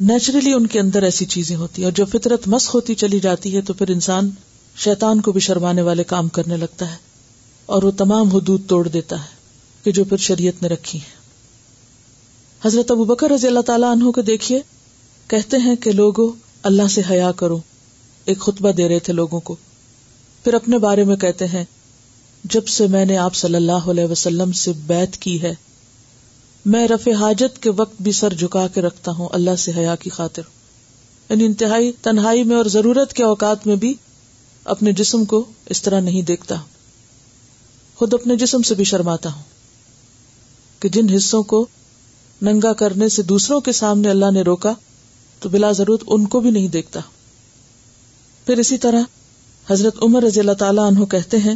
[0.00, 3.54] نیچرلی ان کے اندر ایسی چیزیں ہوتی ہیں، اور جو فطرت مس ہوتی چلی جاتی
[3.56, 4.30] ہے تو پھر انسان
[4.76, 6.96] شیطان کو بھی شرمانے والے کام کرنے لگتا ہے،
[7.68, 9.38] اور وہ تمام حدود توڑ دیتا ہے
[9.84, 11.18] کہ جو پھر شریعت نے رکھی ہے
[12.62, 14.60] حضرت ابو بکر رضی اللہ تعالیٰ عنہ کو دیکھیے،
[15.30, 16.28] کہتے ہیں کہ لوگوں،
[16.62, 17.58] اللہ سے حیا کرو،
[18.26, 19.56] ایک خطبہ دے رہے تھے لوگوں کو۔
[20.44, 21.64] پھر اپنے بارے میں کہتے ہیں
[22.44, 25.54] جب سے میں نے آپ صلی اللہ علیہ وسلم سے بیت کی ہے،
[26.64, 30.10] میں رفع حاجت کے وقت بھی سر جھکا کے رکھتا ہوں اللہ سے حیا کی
[30.10, 30.42] خاطر۔
[31.30, 33.94] یعنی انتہائی تنہائی میں اور ضرورت کے اوقات میں بھی
[34.64, 36.54] اپنے جسم کو اس طرح نہیں دیکھتا۔
[37.96, 39.42] خود اپنے جسم سے بھی شرماتا ہوں
[40.80, 41.66] کہ جن حصوں کو
[42.42, 44.72] ننگا کرنے سے دوسروں کے سامنے اللہ نے روکا،
[45.40, 47.00] تو بلا ضرورت ان کو بھی نہیں دیکھتا۔
[48.46, 49.02] پھر اسی طرح
[49.70, 51.54] حضرت عمر رضی اللہ تعالیٰ عنہ کہتے ہیں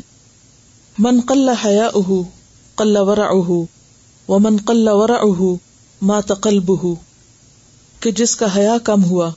[0.99, 2.11] من قل حیا اہ
[2.79, 3.51] قل ورا اہ
[4.29, 5.41] و من قل ورا اہ
[6.01, 6.71] ما تقلب
[8.01, 9.31] کہ جس کا حیا کم ہوا،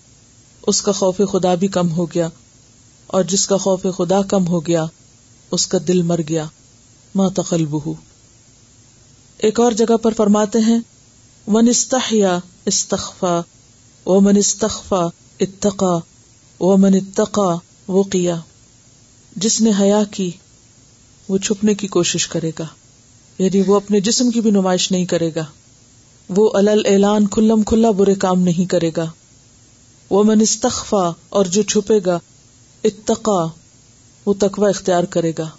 [0.63, 2.28] اس کا خوف خدا بھی کم ہو گیا،
[3.08, 4.86] اور جس کا خوف خدا کم ہو گیا،
[5.52, 6.46] اس کا دل مر گیا
[7.15, 7.76] ما تقلب
[9.39, 10.80] ایک اور جگہ پر فرماتے ہیں،
[11.48, 13.39] من استحیا استخفا
[14.06, 15.06] و من استخفا
[15.39, 15.98] اتقا
[16.60, 17.54] و من اتقا
[17.88, 18.36] وہ کیا
[19.36, 20.32] جس نے حیا کی
[21.30, 22.66] وہ چھپنے کی کوشش کرے گا۔
[23.40, 25.46] یعنی وہ اپنے جسم کی بھی نمائش نہیں کرے گا۔
[26.30, 29.12] وہ الل اعلان کھلم کھلا برے کام نہیں کرے گا۔
[30.10, 32.20] وہ من استخفا، اور جو چھپے گا،
[32.84, 33.46] اتقا،
[34.26, 35.50] وہ تقوی اختیار کرے گا۔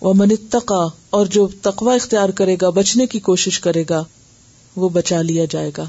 [0.00, 4.04] وہ من اتقا، اور جو تقوی اختیار کرے گا، بچنے کی کوشش کرے گا،
[4.76, 5.84] وہ بچا لیا جائے گا۔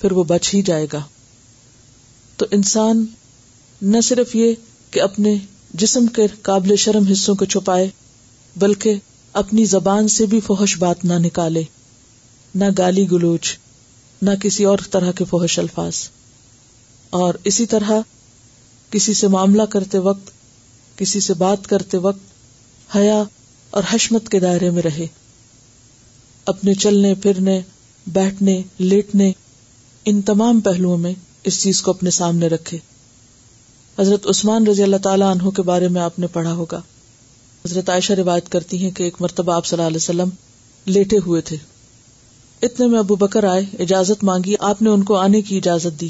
[0.00, 1.00] پھر وہ بچ ہی جائے گا۔
[2.36, 3.06] تو انسان
[3.82, 4.54] نہ صرف یہ
[4.90, 5.36] کہ اپنے
[5.74, 7.88] جسم کے قابل شرم حصوں کو چھپائے،
[8.56, 8.94] بلکہ
[9.32, 11.62] اپنی زبان سے بھی فوہش بات نہ نکالے،
[12.54, 13.58] نہ گالی گلوچ،
[14.22, 15.94] نہ کسی اور طرح کے فوہش الفاظ۔
[17.10, 17.90] اور اسی طرح
[18.90, 20.30] کسی سے معاملہ کرتے وقت،
[20.98, 22.32] کسی سے بات کرتے وقت
[22.96, 23.22] حیا
[23.70, 25.06] اور حشمت کے دائرے میں رہے۔
[26.46, 27.60] اپنے چلنے، پھرنے،
[28.06, 29.32] بیٹھنے، لیٹنے،
[30.04, 32.78] ان تمام پہلوؤں میں اس چیز کو اپنے سامنے رکھے۔
[34.02, 36.76] حضرت عثمان رضی اللہ تعالیٰ عنہ کے بارے میں آپ نے پڑھا ہوگا۔
[37.64, 40.28] حضرت عائشہ روایت کرتی ہیں کہ ایک مرتبہ آپ صلی اللہ علیہ وسلم
[40.86, 41.56] لیٹے ہوئے تھے۔
[42.62, 46.08] اتنے میں ابو بکر آئے، اجازت مانگی، آپ نے ان کو آنے کی اجازت دی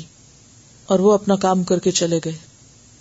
[0.87, 2.33] اور وہ اپنا کام کر کے چلے گئے۔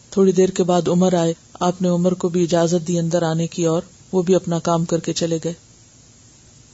[0.10, 3.48] تھوڑی دیر کے بعد عمر آئے، آپ نے عمر کو بھی اجازت دی اندر آنے
[3.48, 5.54] کی اور وہ بھی اپنا کام کر کے چلے گئے۔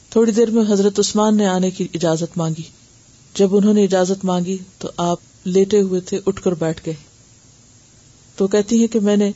[0.09, 2.63] تھوڑی دیر میں حضرت عثمان نے آنے کی اجازت مانگی۔
[3.35, 7.06] جب انہوں نے اجازت مانگی تو آپ لیٹے ہوئے تھے، اٹھ کر بیٹھ گئے۔
[8.37, 9.31] تو کہتی ہے کہ میں نے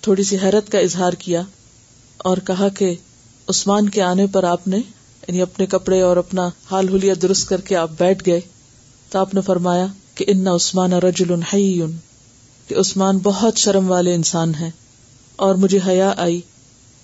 [0.00, 1.42] تھوڑی سی حیرت کا اظہار کیا
[2.16, 2.94] اور کہا کہ
[3.48, 4.76] عثمان کے آنے پر آپ نے
[5.28, 8.40] یعنی اپنے کپڑے اور اپنا حال ہولیا درست کر کے آپ بیٹھ گئے
[9.10, 11.32] تو آپ نے فرمایا کہ ان عثمان رجل
[12.68, 14.70] کہ عثمان بہت شرم والے انسان ہیں
[15.36, 16.40] اور مجھے حیا آئی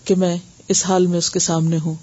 [0.04, 0.36] کہ میں
[0.68, 1.94] اس حال میں اس کے سامنے ہوں۔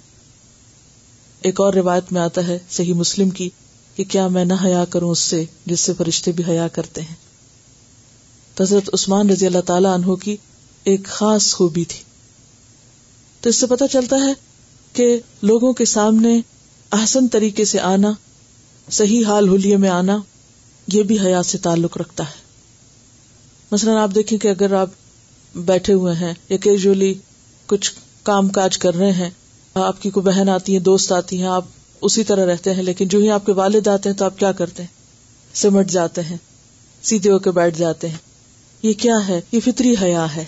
[1.42, 3.50] ایک اور روایت میں آتا ہے صحیح مسلم کی
[3.96, 7.14] کہ کیا میں نہ حیا کروں اس سے جس سے فرشتے بھی حیا کرتے ہیں۔
[8.60, 10.36] حضرت عثمان رضی اللہ تعالی عنہ کی
[10.84, 11.98] ایک خاص خوبی تھی۔
[13.40, 14.32] تو اس سے پتا چلتا ہے
[14.92, 16.40] کہ لوگوں کے سامنے
[16.92, 18.12] احسن طریقے سے آنا،
[18.90, 20.18] صحیح حال ہولیے میں آنا،
[20.88, 22.42] یہ بھی حیات سے تعلق رکھتا ہے۔
[23.72, 24.90] مثلاً آپ دیکھیں کہ اگر آپ
[25.54, 27.14] بیٹھے ہوئے ہیں، یا کیجولی
[27.66, 29.30] کچھ کام کاج کر رہے ہیں،
[29.74, 31.64] آپ کی کوئی بہن آتی ہے، دوست آتی ہیں، آپ
[32.00, 34.52] اسی طرح رہتے ہیں، لیکن جو ہی آپ کے والد آتے ہیں تو آپ کیا
[34.52, 34.90] کرتے ہیں؟
[35.54, 36.36] سمٹ جاتے ہیں،
[37.02, 38.33] سیدھے ہو کے بیٹھ جاتے ہیں۔
[38.84, 40.44] یہ کیا ہے؟ یہ فطری حیا ہے۔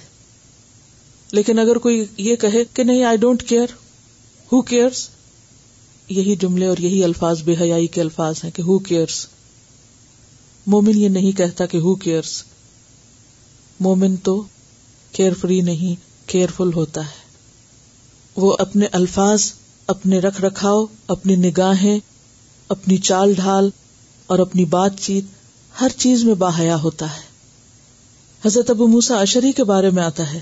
[1.32, 3.66] لیکن اگر کوئی یہ کہے کہ نہیں I don't care
[4.52, 5.08] who cares
[6.08, 9.26] یہی جملے اور یہی الفاظ بے حیائی کے الفاظ ہیں کہ ہو کیئرس
[10.66, 12.42] مومن یہ نہیں کہتا کہ ہو کیئرس
[13.80, 14.42] مومن تو
[15.12, 15.94] کیئر فری نہیں
[16.28, 17.26] کیئرفل ہوتا ہے۔
[18.36, 19.52] وہ اپنے الفاظ،
[19.86, 21.98] اپنے رکھ رکھاؤ، اپنی نگاہیں،
[22.68, 23.70] اپنی چال ڈھال
[24.26, 25.24] اور اپنی بات چیت
[25.80, 27.25] ہر چیز میں باحیا ہوتا ہے۔
[28.46, 30.40] حضرت ابو موسا اشری کے بارے میں آتا ہے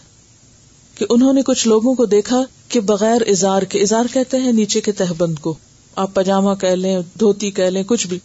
[0.95, 4.81] کہ انہوں نے کچھ لوگوں کو دیکھا کہ بغیر اظہار کے، اظہار کہتے ہیں نیچے
[4.81, 5.55] کے تہبند کو،
[5.97, 8.19] آپ پاجامہ کہہ لیں، دھوتی کہہ لیں، کچھ بھی۔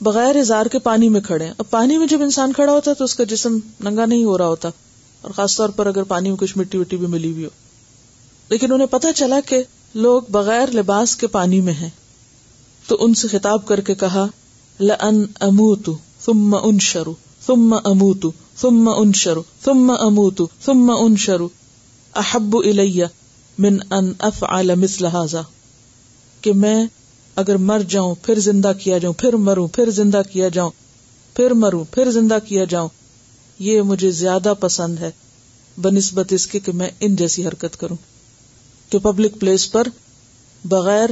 [0.00, 3.04] بغیر اظہار کے پانی میں کھڑے اب پانی میں جب انسان کھڑا ہوتا ہے تو
[3.04, 4.68] اس کا جسم ننگا نہیں ہو رہا ہوتا۔
[5.20, 7.50] اور خاص طور پر اگر پانی میں کچھ مٹی وٹی بھی ملی ہوئی ہو۔
[8.48, 9.62] لیکن انہیں پتا چلا کہ
[9.94, 11.90] لوگ بغیر لباس کے پانی میں ہیں۔
[12.86, 14.26] تو ان سے خطاب کر کے کہا
[14.80, 15.90] لن اموت
[16.24, 17.08] ثم انشر
[17.46, 18.26] ثم اموت
[18.60, 21.40] ثم انشر، ثم اموت، ثم انشر.
[22.14, 23.02] احب الی
[23.58, 25.42] من ان افعل مثل هذا.
[26.40, 26.86] کہ میں
[27.36, 30.70] اگر مر جاؤں، پھر زندہ کیا جاؤں، پھر مروں، پھر زندہ کیا جاؤں،
[31.34, 32.88] پھر مروں، پھر زندہ کیا جاؤں،
[33.58, 35.10] یہ مجھے زیادہ پسند ہے،
[35.80, 37.96] بنسبت اس کے کہ میں ان جیسی حرکت کروں۔
[38.92, 39.88] کہ پبلک پلیس پر
[40.64, 41.10] بغیر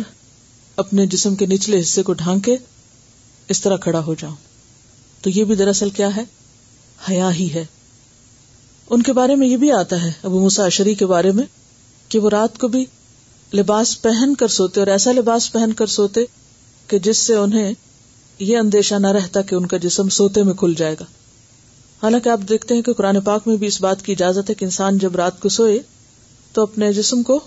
[0.76, 2.56] اپنے جسم کے نچلے حصے کو ڈھانکے
[3.48, 4.34] اس طرح کھڑا ہو جاؤں۔
[5.22, 6.24] تو یہ بھی دراصل کیا ہے؟
[7.08, 7.64] حیا ہی ہے۔
[8.90, 11.44] ان کے بارے میں یہ بھی آتا ہے ابو مسا اشری کے بارے میں
[12.08, 12.84] کہ وہ رات کو بھی
[13.54, 16.20] لباس پہن کر سوتے اور ایسا لباس پہن کر سوتے
[16.86, 17.74] کہ جس سے انہیں
[18.38, 21.04] یہ اندیشہ نہ رہتا کہ ان کا جسم سوتے میں کھل جائے گا۔
[22.02, 24.64] حالانکہ آپ دیکھتے ہیں کہ قرآن پاک میں بھی اس بات کی اجازت ہے کہ
[24.64, 25.78] انسان جب رات کو سوئے
[26.52, 27.40] تو اپنے جسم کو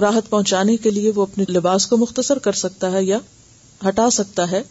[0.00, 3.18] راحت پہنچانے کے لیے وہ اپنے لباس کو مختصر کر سکتا ہے یا
[3.88, 4.62] ہٹا سکتا ہے۔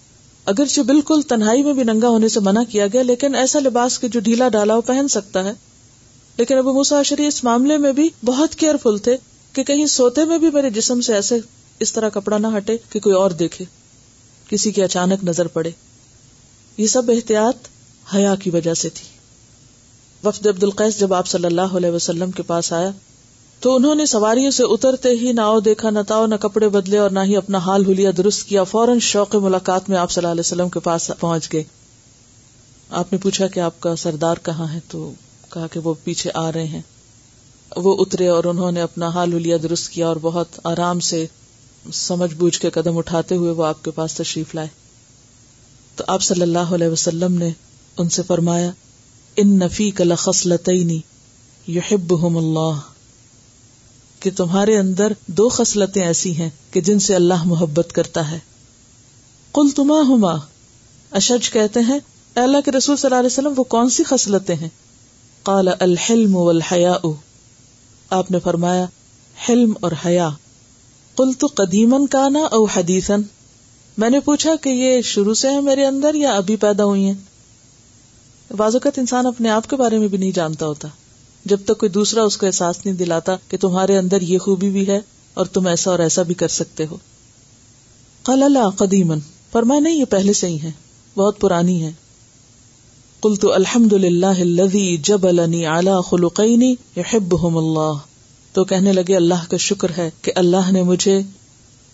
[0.47, 4.07] اگرچہ بالکل تنہائی میں بھی ننگا ہونے سے منع کیا گیا، لیکن ایسا لباس کے
[4.07, 5.53] جو ڈھیلا ڈالا وہ پہن سکتا ہے۔
[6.37, 9.17] لیکن ابو مساشری اس معاملے میں بھی بہت کیئرفل تھے
[9.53, 11.39] کہ کہیں سوتے میں بھی میرے جسم سے ایسے
[11.79, 13.65] اس طرح کپڑا نہ ہٹے کہ کوئی اور دیکھے،
[14.49, 15.71] کسی کی اچانک نظر پڑے۔
[16.77, 17.55] یہ سب احتیاط
[18.15, 19.07] حیا کی وجہ سے تھی۔
[20.27, 22.91] وفد عبد القیس جب آپ صلی اللہ علیہ وسلم کے پاس آیا
[23.59, 26.97] تو انہوں نے سواریوں سے اترتے ہی نہ آؤ دیکھا، نہ تاؤ، نہ کپڑے بدلے
[26.97, 30.31] اور نہ ہی اپنا حال ہولیا درست کیا۔ فوراً شوق ملاقات میں آپ صلی اللہ
[30.31, 31.63] علیہ وسلم کے پاس پہنچ گئے۔
[32.89, 35.11] آپ نے پوچھا کہ آپ کا سردار کہاں ہے؟ تو
[35.49, 36.81] کہا کہ وہ پیچھے آ رہے ہیں۔
[37.75, 41.25] وہ اترے اور انہوں نے اپنا حال ہولیا درست کیا اور بہت آرام سے
[41.93, 44.67] سمجھ بوجھ کے قدم اٹھاتے ہوئے وہ آپ کے پاس تشریف لائے۔
[45.95, 47.49] تو آپ صلی اللہ علیہ وسلم نے
[47.97, 48.71] ان سے فرمایا،
[49.35, 50.99] ان نفی کا لخصلتنی
[51.67, 52.79] یحبہم اللہ
[54.27, 58.39] کہ تمہارے اندر دو خصلتیں ایسی ہیں کہ جن سے اللہ محبت کرتا ہے۔
[59.53, 60.35] کل تما ہما
[61.11, 61.99] اشج کہتے ہیں،
[62.35, 64.69] اے اللہ کے رسول صلی اللہ علیہ وسلم، وہ کون سی خصلتیں ہیں؟
[65.43, 67.07] قال، الحلم والحیاء۔
[68.09, 68.85] آپ نے فرمایا،
[69.49, 70.29] حلم اور حیا
[71.17, 73.21] کل تو قدیمن کا نا او حدیثن
[73.97, 77.13] میں نے پوچھا کہ یہ شروع سے ہے میرے اندر یا ابھی پیدا ہوئی ہیں؟
[78.53, 80.87] بعض اوقات انسان اپنے آپ کے بارے میں بھی نہیں جانتا ہوتا۔
[81.47, 84.87] جب تک کوئی دوسرا اس کو احساس نہیں دلاتا کہ تمہارے اندر یہ خوبی بھی
[84.87, 84.99] ہے
[85.33, 86.97] اور تم ایسا اور ایسا بھی کر سکتے ہو۔
[88.23, 89.19] قال اللہ قدیمن
[89.51, 90.71] پر میں نہیں، یہ پہلے سے ہی ہے،
[91.15, 91.91] بہت پرانی ہے۔
[93.21, 97.93] کل تو الحمد للہ جب اعلی خلقینی يحبهم اللہ۔
[98.53, 101.21] تو کہنے لگے، اللہ کا شکر ہے کہ اللہ نے مجھے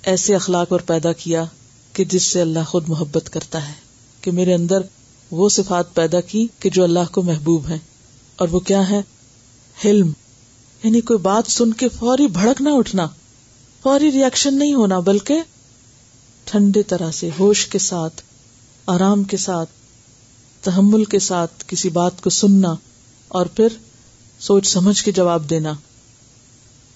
[0.04, 1.44] ایسے اخلاق پر پیدا کیا
[1.94, 3.84] کہ جس سے اللہ خود محبت کرتا ہے۔
[4.22, 4.82] کہ میرے اندر
[5.32, 7.78] وہ صفات پیدا کی کہ جو اللہ کو محبوب ہے
[8.36, 9.02] اور وہ کیا ہے
[9.86, 10.12] حلم
[10.84, 13.08] یعنی کوئی بات سن کے فوری بھڑک نہ اٹھنا،
[13.84, 15.42] فوری ریئیکشن نہیں ہونا، بلکہ
[16.46, 18.22] ٹھنڈے طرح سے ہوش کے ساتھ،
[18.88, 19.70] آرام کے ساتھ،
[20.62, 22.76] تحمل کے ساتھ کسی بات کو سننا
[23.28, 23.68] اور پھر
[24.40, 25.74] سوچ سمجھ کے جواب دینا۔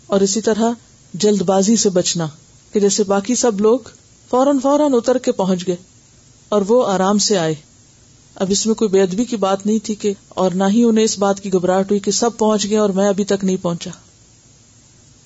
[0.07, 0.71] اور اسی طرح
[1.13, 2.27] جلد بازی سے بچنا،
[2.71, 3.79] کہ جیسے باقی سب لوگ
[4.29, 5.75] فوراً فوراً اتر کے پہنچ گئے
[6.49, 7.55] اور وہ آرام سے آئے۔
[8.37, 11.05] اب اس میں کوئی بے ادبی کی بات نہیں تھی کہ اور نہ ہی انہیں
[11.05, 13.91] اس بات کی گھبراہٹ ہوئی کہ سب پہنچ گئے اور میں ابھی تک نہیں پہنچا۔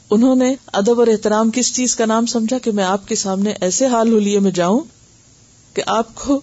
[0.10, 3.54] انہوں نے ادب اور احترام کس چیز کا نام سمجھا کہ میں آپ کے سامنے
[3.62, 4.80] ایسے حال ہولیے میں جاؤں
[5.74, 6.42] کہ آپ کو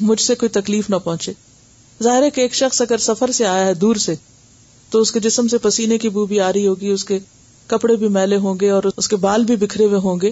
[0.00, 1.32] مجھ سے کوئی تکلیف نہ پہنچے۔
[2.02, 4.14] ظاہر ہے کہ ایک شخص اگر سفر سے آیا ہے دور سے
[4.90, 7.18] تو اس کے جسم سے پسینے کی بو بھی آ رہی ہوگی، اس کے
[7.66, 10.30] کپڑے بھی میلے ہوں گے اور اس کے بال بھی بکھرے ہوئے ہوں گے۔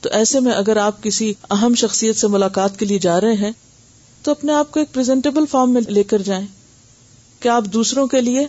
[0.00, 3.50] تو ایسے میں اگر آپ کسی اہم شخصیت سے ملاقات کے لیے جا رہے ہیں
[4.22, 6.46] تو اپنے آپ کو ایک پرزینٹیبل فارم میں لے کر جائیں۔
[7.40, 8.46] کہ آپ دوسروں کے لیے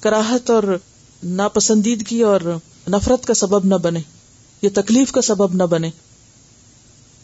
[0.00, 0.78] کراہت اور
[1.22, 2.40] ناپسندیدگی اور
[2.88, 4.00] نفرت کا سبب نہ بنے
[4.62, 5.90] یہ تکلیف کا سبب نہ بنے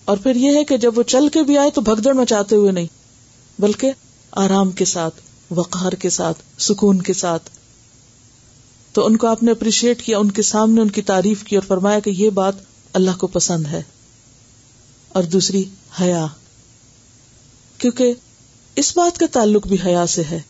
[0.04, 2.72] اور پھر یہ ہے کہ جب وہ چل کے بھی آئے تو بھگدڑ مچاتے ہوئے
[2.72, 2.86] نہیں،
[3.58, 3.92] بلکہ
[4.32, 5.14] آرام کے ساتھ،
[5.50, 7.50] وقار کے ساتھ، سکون کے ساتھ۔
[8.92, 11.62] تو ان کو آپ نے اپریشیٹ کیا، ان کے سامنے ان کی تعریف کی اور
[11.62, 12.54] فرمایا کہ یہ بات
[12.92, 13.82] اللہ کو پسند ہے۔
[15.08, 15.64] اور دوسری،
[16.00, 16.26] حیا۔
[17.82, 18.14] کیونکہ
[18.76, 20.40] اس بات کا تعلق بھی حیا سے ہے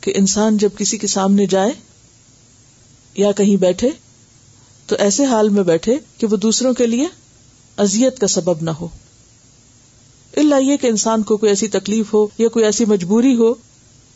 [0.00, 1.72] کہ انسان جب کسی کے سامنے جائے
[3.14, 3.90] یا کہیں بیٹھے،
[4.86, 7.06] تو ایسے حال میں بیٹھے کہ وہ دوسروں کے لیے
[7.76, 8.88] ازیت کا سبب نہ ہو۔
[10.36, 13.54] اللہ یہ کہ انسان کو کوئی ایسی تکلیف ہو یا کوئی ایسی مجبوری ہو،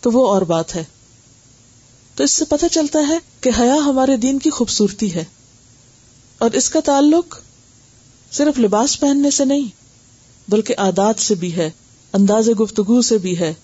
[0.01, 0.85] تو وہ اور بات ہے۔
[2.14, 5.25] تو اس سے پتہ چلتا ہے کہ حیا ہمارے دین کی خوبصورتی ہے۔
[6.38, 7.40] اور اس کا تعلق
[8.33, 9.68] صرف لباس پہننے سے نہیں،
[10.49, 11.70] بلکہ عادات سے بھی ہے۔
[12.12, 13.55] انداز گفتگو سے بھی ہے،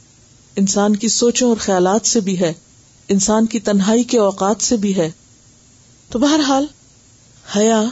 [0.57, 2.53] انسان کی سوچوں اور خیالات سے بھی ہے،
[3.09, 5.11] انسان کی تنہائی کے اوقات سے بھی ہے۔
[6.11, 6.67] تو بہرحال،
[7.57, 7.83] حیا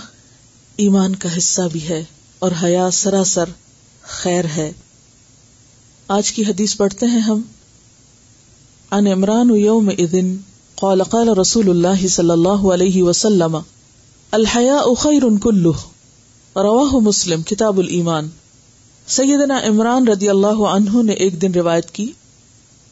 [0.77, 2.05] ایمان کا حصہ بھی ہے
[2.39, 3.45] اور حیا سراسر
[4.03, 4.73] خیر ہے۔
[6.09, 7.41] آج کی حدیث پڑھتے ہیں ہم۔
[8.91, 10.37] ان عمران یوم اذن
[10.75, 13.59] قال قال رسول اللہ صلی اللہ علیہ وسلم
[14.31, 15.77] الحیا خیر کلہ
[16.57, 18.29] رواہ مسلم، کتاب الایمان۔
[19.09, 22.13] سیدنا عمران رضی اللہ عنہ نے ایک دن روایت کی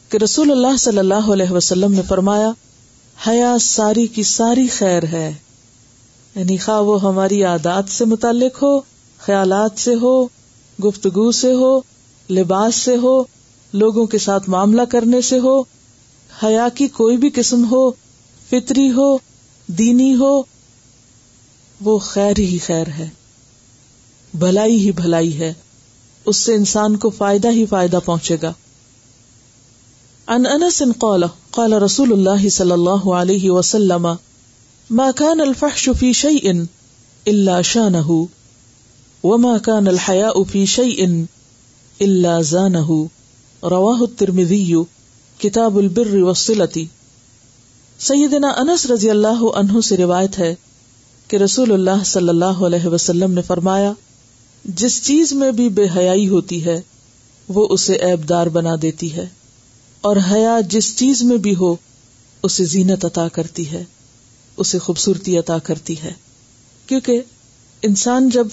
[0.09, 2.51] کہ رسول اللہ صلی اللہ علیہ وسلم نے فرمایا،
[3.27, 5.33] حیا ساری کی ساری خیر ہے۔
[6.35, 8.79] یعنی خواہ وہ ہماری عادات سے متعلق ہو،
[9.17, 10.25] خیالات سے ہو،
[10.85, 11.79] گفتگو سے ہو،
[12.29, 13.23] لباس سے ہو،
[13.73, 15.61] لوگوں کے ساتھ معاملہ کرنے سے ہو،
[16.43, 17.91] حیا کی کوئی بھی قسم ہو،
[18.49, 19.17] فطری ہو،
[19.67, 20.41] دینی ہو،
[21.81, 23.09] وہ خیر ہی خیر ہے۔
[24.33, 25.53] بھلائی ہی بھلائی ہے۔
[26.25, 28.53] اس سے انسان کو فائدہ ہی فائدہ پہنچے گا۔
[30.27, 34.07] ان انس قال قال رسول اللہ صلی اللہ علیہ وسلم،
[34.89, 36.53] ما كان الفحش في شيء
[37.25, 38.23] الا شانه،
[39.23, 41.07] وما كان الحياء في شيء
[41.99, 43.05] الا زانه۔
[43.63, 44.73] رواه الترمذي،
[45.37, 46.83] کتاب البر والصلة۔
[47.99, 50.55] سیدنا انس رضی اللہ عنہ سے روایت ہے
[51.27, 53.93] کہ رسول اللہ صلی اللہ علیہ وسلم نے فرمایا
[54.65, 56.79] جس چیز میں بھی بے حیائی ہوتی ہے،
[57.49, 59.25] وہ اسے ایبدار بنا دیتی ہے،
[60.03, 61.75] اور حیا جس چیز میں بھی ہو،
[62.43, 63.83] اسے زینت عطا کرتی ہے،
[64.57, 66.13] اسے خوبصورتی عطا کرتی ہے۔
[66.87, 67.21] کیونکہ
[67.83, 68.47] انسان جب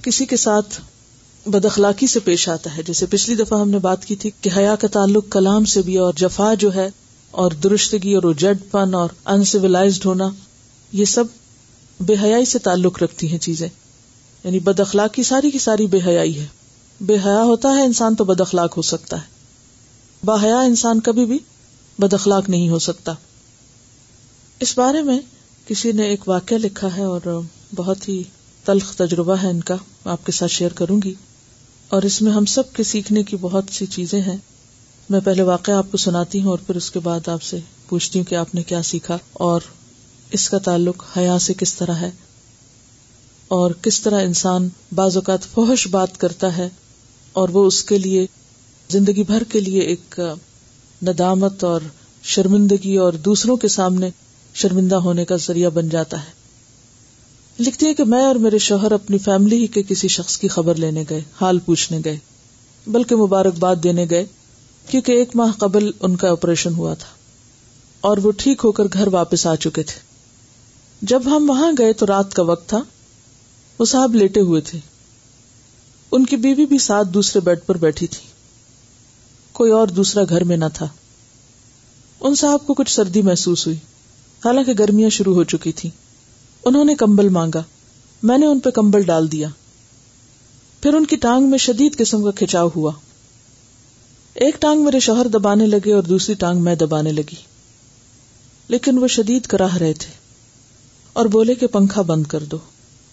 [0.00, 0.80] کسی کے ساتھ
[1.46, 4.50] بد اخلاقی سے پیش آتا ہے، جیسے پچھلی دفعہ ہم نے بات کی تھی کہ
[4.56, 6.88] حیا کا تعلق کلام سے بھی اور جفا جو ہے،
[7.30, 10.28] اور درستگی اور اجڈ پن اور انسیولائزڈ ہونا،
[10.92, 11.24] یہ سب
[12.00, 13.68] بے حیائی سے تعلق رکھتی ہیں چیزیں۔
[14.44, 16.46] یعنی بد اخلاقی ساری کی ساری بے حیائی ہے۔
[17.00, 19.26] بے حیا ہوتا ہے، انسان تو بد اخلاق ہو سکتا ہے۔
[20.24, 21.38] با حیا انسان کبھی بھی
[21.98, 23.12] بد اخلاق نہیں ہو سکتا۔
[24.60, 25.20] اس بارے میں
[25.66, 27.40] کسی نے ایک واقعہ لکھا ہے اور
[27.76, 28.22] بہت ہی
[28.64, 31.14] تلخ تجربہ ہے ان کا۔ آپ کے ساتھ شیئر کروں گی۔
[31.88, 34.36] اور اس میں ہم سب کے سیکھنے کی بہت سی چیزیں ہیں۔
[35.10, 38.18] میں پہلے واقعہ آپ کو سناتی ہوں اور پھر اس کے بعد آپ سے پوچھتی
[38.18, 39.60] ہوں کہ آپ نے کیا سیکھا اور
[40.30, 42.10] اس کا تعلق حیا سے کس طرح ہے۔
[43.54, 46.68] اور کس طرح انسان بعض اوقات فوہش بات کرتا ہے
[47.32, 48.26] اور وہ اس کے لیے
[48.90, 50.20] زندگی بھر کے لیے ایک
[51.02, 51.80] ندامت اور
[52.22, 54.10] شرمندگی اور دوسروں کے سامنے
[54.54, 56.30] شرمندہ ہونے کا ذریعہ بن جاتا ہے۔
[57.60, 60.74] لکھتی ہے کہ میں اور میرے شوہر اپنی فیملی ہی کے کسی شخص کی خبر
[60.74, 62.18] لینے گئے، حال پوچھنے گئے،
[62.86, 64.26] بلکہ مبارکباد دینے گئے،
[64.86, 67.08] کیونکہ ایک ماہ قبل ان کا آپریشن ہوا تھا
[68.00, 70.00] اور وہ ٹھیک ہو کر گھر واپس آ چکے تھے۔
[71.02, 72.80] جب ہم وہاں گئے تو رات کا وقت تھا۔
[73.82, 74.78] وہ صاحب لیٹے ہوئے تھے۔
[76.12, 78.28] ان کی بیوی بھی ساتھ دوسرے بیڈ پر بیٹھی تھی۔
[79.52, 80.88] کوئی اور دوسرا گھر میں نہ تھا۔
[82.20, 83.78] ان صاحب کو کچھ سردی محسوس ہوئی۔
[84.44, 85.90] حالانکہ گرمیاں شروع ہو چکی تھی
[86.64, 87.62] انہوں نے کمبل مانگا۔
[88.22, 89.48] میں نے ان پہ کمبل ڈال دیا۔
[90.82, 92.92] پھر ان کی ٹانگ میں شدید قسم کا کھچاؤ ہوا۔
[94.34, 97.42] ایک ٹانگ میرے شوہر دبانے لگے اور دوسری ٹانگ میں دبانے لگی۔
[98.68, 100.12] لیکن وہ شدید کراہ رہے تھے
[101.12, 102.58] اور بولے کہ پنکھا بند کر دو۔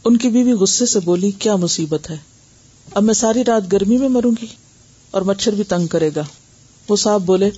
[0.05, 2.17] ان کی بیوی غصے سے بولی، کیا مصیبت ہے؟
[2.91, 4.47] اب میں ساری رات گرمی میں مروں گی
[5.12, 6.23] اور مچھر بھی تنگ کرے گا۔
[6.89, 7.49] وہ صاحب بولے،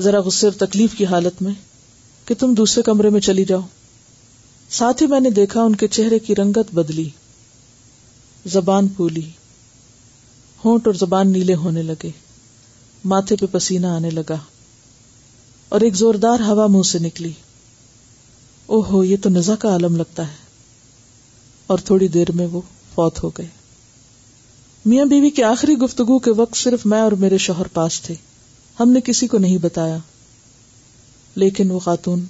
[0.00, 1.52] ذرا غصے اور تکلیف کی حالت میں
[2.24, 3.60] کہ تم دوسرے کمرے میں چلی جاؤ۔
[4.70, 7.08] ساتھ ہی میں نے دیکھا ان کے چہرے کی رنگت بدلی،
[8.46, 9.30] زبان پولی
[10.64, 12.10] ہونٹ اور زبان نیلے ہونے لگے،
[13.04, 14.36] ماتھے پہ پسینہ آنے لگا
[15.68, 17.32] اور ایک زوردار ہوا منہ سے نکلی۔
[18.66, 20.41] او ہو یہ تو نزا کا عالم لگتا ہے۔
[21.66, 22.60] اور تھوڑی دیر میں وہ
[22.94, 23.46] فوت ہو گئے۔
[24.84, 28.14] میاں بیوی کی آخری گفتگو کے وقت صرف میں اور میرے شوہر پاس تھے۔
[28.80, 29.98] ہم نے کسی کو نہیں بتایا،
[31.34, 32.24] لیکن وہ خاتون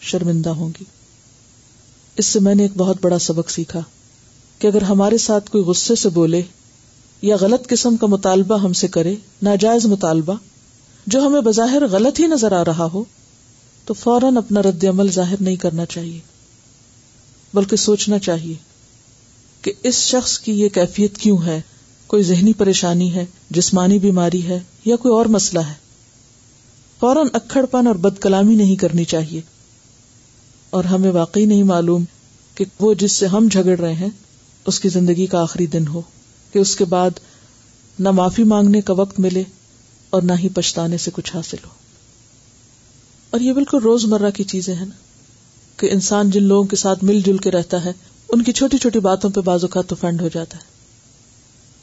[0.00, 0.84] شرمندہ ہوں گی۔
[2.16, 3.80] اس سے میں نے ایک بہت بڑا سبق سیکھا
[4.58, 6.42] کہ اگر ہمارے ساتھ کوئی غصے سے بولے
[7.22, 10.34] یا غلط قسم کا مطالبہ ہم سے کرے، ناجائز مطالبہ،
[11.06, 13.04] جو ہمیں بظاہر غلط ہی نظر آ رہا ہو،
[13.84, 16.35] تو فوراً اپنا رد عمل ظاہر نہیں کرنا چاہیے۔
[17.54, 18.54] بلکہ سوچنا چاہیے
[19.62, 21.60] کہ اس شخص کی یہ کیفیت کیوں ہے؟
[22.06, 25.74] کوئی ذہنی پریشانی ہے، جسمانی بیماری ہے یا کوئی اور مسئلہ ہے؟
[27.00, 29.40] فوراً اکڑ پن اور بد کلامی نہیں کرنی چاہیے۔
[30.70, 32.04] اور ہمیں واقعی نہیں معلوم
[32.54, 34.08] کہ وہ جس سے ہم جھگڑ رہے ہیں،
[34.66, 36.02] اس کی زندگی کا آخری دن ہو،
[36.52, 37.10] کہ اس کے بعد
[37.98, 39.42] نہ معافی مانگنے کا وقت ملے
[40.10, 41.70] اور نہ ہی پچھتانے سے کچھ حاصل ہو۔
[43.30, 45.05] اور یہ بالکل روز مرہ کی چیزیں ہیں نا۔
[45.76, 47.92] کہ انسان جن لوگوں کے ساتھ مل جل کے رہتا ہے،
[48.28, 50.62] ان کی چھوٹی چھوٹی باتوں پہ بعض اوقات تو فنڈ ہو جاتا ہے۔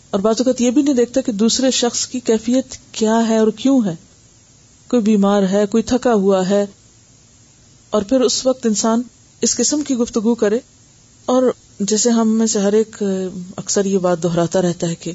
[0.10, 3.48] اور بعض اوقات یہ بھی نہیں دیکھتا کہ دوسرے شخص کی کیفیت کیا ہے اور
[3.48, 3.96] کیوں ہے۔
[4.90, 6.66] کوئی بیمار ہے، کوئی تھکا ہوا ہے،
[7.90, 9.02] اور پھر اس وقت انسان
[9.42, 10.60] اس قسم کی گفتگو کرے۔
[11.26, 11.44] اور
[11.80, 13.04] جیسے ہم میں سے ہر ایک
[13.58, 15.12] اکثر یہ بات دہراتا رہتا ہے کہ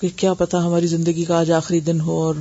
[0.00, 2.34] کہ کیا پتا ہماری زندگی کا آج آخری دن ہو اور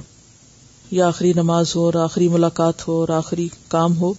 [0.92, 4.14] یا آخری نماز ہو اور آخری ملاقات ہو اور آخری کام ہو۔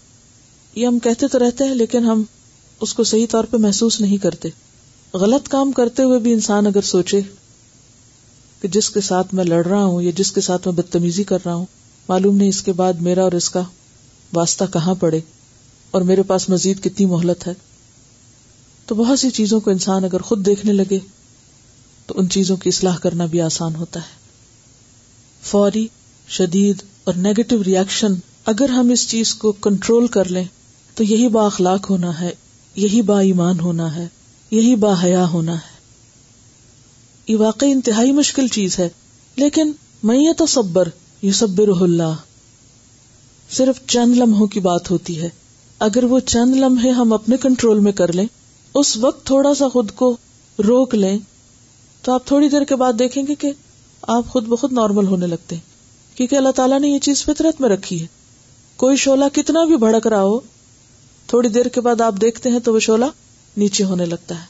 [0.75, 2.23] یہ ہم کہتے تو رہتے ہیں لیکن ہم
[2.81, 4.49] اس کو صحیح طور پہ محسوس نہیں کرتے۔
[5.15, 7.21] غلط کام کرتے ہوئے بھی انسان اگر سوچے
[8.61, 11.39] کہ جس کے ساتھ میں لڑ رہا ہوں یا جس کے ساتھ میں بدتمیزی کر
[11.45, 11.67] رہا ہوں،
[12.09, 13.63] معلوم نہیں اس کے بعد میرا اور اس کا
[14.33, 15.21] واسطہ کہاں پڑے
[15.91, 17.53] اور میرے پاس مزید کتنی مہلت ہے۔
[18.87, 20.99] تو بہت سی چیزوں کو انسان اگر خود دیکھنے لگے
[22.07, 24.21] تو ان چیزوں کی اصلاح کرنا بھی آسان ہوتا ہے۔
[25.43, 25.87] فوری،
[26.29, 28.15] شدید اور نیگیٹو ریئیکشن
[28.47, 30.45] اگر ہم اس چیز کو کنٹرول کر لیں
[31.01, 32.31] تو یہی با اخلاق ہونا ہے،
[32.77, 34.09] یہی با ایمان ہونا ہے،
[34.51, 35.79] یہی با حیا ہونا ہے۔
[37.29, 38.89] یہ واقعی انتہائی مشکل چیز ہے،
[39.37, 39.73] لیکن
[40.03, 40.89] میں یہ تو صبر
[41.23, 42.15] یو صبر اللہ۔
[43.51, 45.29] صرف چند لمحوں کی بات ہوتی ہے۔
[45.79, 48.27] اگر وہ چند لمحے ہم اپنے کنٹرول میں کر لیں،
[48.75, 50.17] اس وقت تھوڑا سا خود کو
[50.67, 51.19] روک لیں،
[52.03, 53.53] تو آپ تھوڑی دیر کے بعد دیکھیں گے کہ
[54.03, 55.63] آپ خود بخود نارمل ہونے لگتے ہیں۔
[56.17, 58.07] کیونکہ اللہ تعالیٰ نے یہ چیز فطرت میں رکھی ہے۔
[58.77, 60.41] کوئی شولہ کتنا بھی بھڑک رہا ہو
[61.31, 63.05] تھوڑی دیر کے بعد آپ دیکھتے ہیں تو وہ شولہ
[63.57, 64.47] نیچے ہونے لگتا ہے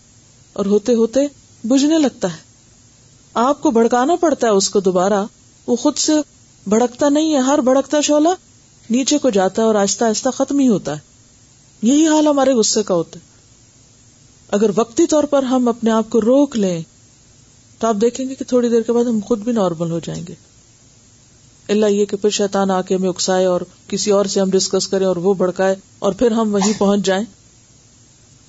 [0.53, 1.21] اور ہوتے ہوتے
[1.65, 2.39] بجھنے لگتا ہے۔
[3.35, 5.25] آپ کو بھڑکانا پڑتا ہے اس کو دوبارہ۔
[5.67, 6.13] وہ خود سے
[6.67, 8.29] بھڑکتا نہیں ہے، ہر بھڑکتا شولہ
[8.91, 10.99] نیچے کو جاتا ہے اور آہستہ آہستہ ختم ہی ہوتا ہے۔
[11.83, 13.25] یہی حال ہمارے غصے کا ہوتا ہے۔
[14.49, 16.83] اگر وقتی طور پر ہم اپنے آپ کو روک لیں،
[17.79, 20.23] تو آپ دیکھیں گے کہ تھوڑی دیر کے بعد ہم خود بھی نارمل ہو جائیں
[20.29, 20.50] گے۔
[21.71, 24.89] اللہ یہ کہ پھر شیطان آ کے ہمیں اکسائے اور کسی اور سے ہم ڈسکس
[24.89, 27.25] کریں اور وہ بڑکائے اور پھر ہم وہیں پہنچ جائیں۔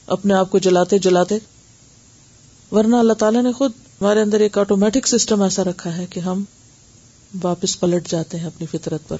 [0.08, 1.38] اپنے آپ کو جلاتے جلاتے۔
[2.72, 6.44] ورنہ اللہ تعالیٰ نے خود ہمارے اندر ایک آٹومیٹک سسٹم ایسا رکھا ہے کہ ہم
[7.44, 9.18] واپس پلٹ جاتے ہیں اپنی فطرت پر۔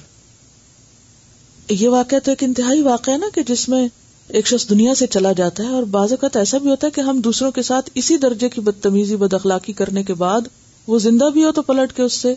[1.68, 3.88] یہ واقعہ تو ایک انتہائی واقعہ ہے نا کہ جس میں
[4.28, 7.00] ایک شخص دنیا سے چلا جاتا ہے اور بعض اوقات ایسا بھی ہوتا ہے کہ
[7.00, 10.40] ہم دوسروں کے ساتھ اسی درجے کی بدتمیزی بد اخلاقی کرنے کے بعد
[10.86, 12.34] وہ زندہ بھی ہو تو پلٹ کے اس سے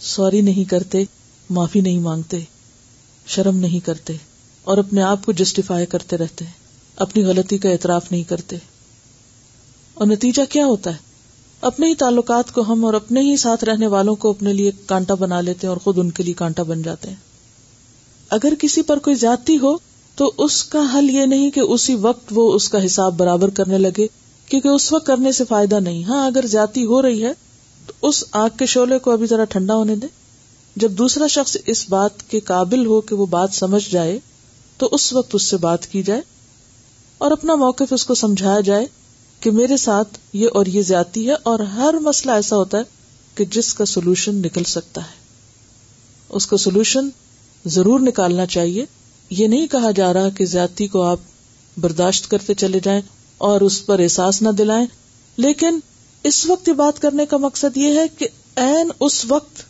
[0.00, 1.04] سوری نہیں کرتے،
[1.50, 2.40] معافی نہیں مانگتے،
[3.26, 4.12] شرم نہیں کرتے،
[4.64, 6.52] اور اپنے آپ کو جسٹیفائی کرتے رہتے ہیں
[6.96, 8.56] اپنی غلطی کا اعتراف نہیں کرتے۔
[9.94, 11.06] اور نتیجہ کیا ہوتا ہے؟
[11.60, 15.14] اپنے ہی تعلقات کو ہم اور اپنے ہی ساتھ رہنے والوں کو اپنے لیے کانٹا
[15.14, 17.16] بنا لیتے ہیں اور خود ان کے لیے کانٹا بن جاتے ہیں۔
[18.30, 19.76] اگر کسی پر کوئی زیادتی ہو،
[20.14, 23.78] تو اس کا حل یہ نہیں کہ اسی وقت وہ اس کا حساب برابر کرنے
[23.78, 24.06] لگے،
[24.46, 27.32] کیونکہ اس وقت کرنے سے فائدہ نہیں۔ ہاں اگر زیادتی ہو رہی ہے
[27.86, 30.06] تو اس آگ کے شعلے کو ابھی ذرا ٹھنڈا ہونے دے
[30.76, 34.18] جب دوسرا شخص اس بات کے قابل ہو کہ وہ بات سمجھ جائے،
[34.76, 36.20] تو اس وقت اس سے بات کی جائے
[37.18, 38.86] اور اپنا موقف اس کو سمجھایا جائے
[39.40, 42.82] کہ میرے ساتھ یہ اور یہ زیادتی ہے اور ہر مسئلہ ایسا ہوتا ہے
[43.34, 45.14] کہ جس کا سولوشن نکل سکتا ہے۔
[46.28, 47.08] اس کا سولوشن
[47.64, 48.84] ضرور نکالنا چاہیے۔
[49.30, 51.18] یہ نہیں کہا جا رہا کہ زیادتی کو آپ
[51.80, 53.00] برداشت کرتے چلے جائیں
[53.38, 54.86] اور اس پر احساس نہ دلائیں،
[55.36, 55.78] لیکن
[56.28, 59.62] اس وقت یہ بات کرنے کا مقصد یہ ہے کہ این اس وقت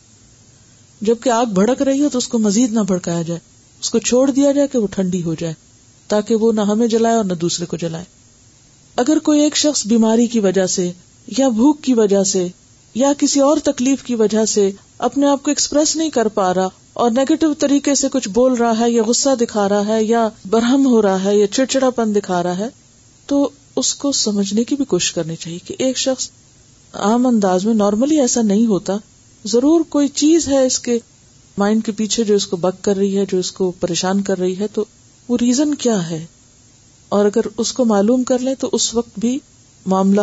[1.01, 3.39] جبکہ آگ بھڑک رہی ہو تو اس کو مزید نہ بھڑکایا جائے،
[3.81, 5.53] اس کو چھوڑ دیا جائے کہ وہ ٹھنڈی ہو جائے،
[6.09, 8.05] تاکہ وہ نہ ہمیں جلائے اور نہ دوسرے کو جلائے۔
[8.95, 10.91] اگر کوئی ایک شخص بیماری کی وجہ سے
[11.37, 12.47] یا بھوک کی وجہ سے
[12.95, 16.67] یا کسی اور تکلیف کی وجہ سے اپنے آپ کو ایکسپریس نہیں کر پا رہا
[16.93, 20.85] اور نیگیٹو طریقے سے کچھ بول رہا ہے یا غصہ دکھا رہا ہے یا برہم
[20.85, 22.69] ہو رہا ہے یا چڑچڑا پن دکھا رہا ہے،
[23.25, 26.29] تو اس کو سمجھنے کی بھی کوشش کرنی چاہیے کہ ایک شخص
[26.93, 28.97] عام انداز میں نارملی ایسا نہیں ہوتا۔
[29.45, 30.99] ضرور کوئی چیز ہے اس کے
[31.57, 34.37] مائنڈ کے پیچھے جو اس کو بک کر رہی ہے، جو اس کو پریشان کر
[34.37, 34.85] رہی ہے، تو
[35.27, 36.25] وہ ریزن کیا ہے؟
[37.09, 39.39] اور اگر اس کو معلوم کر لیں تو اس وقت بھی
[39.85, 40.21] معاملہ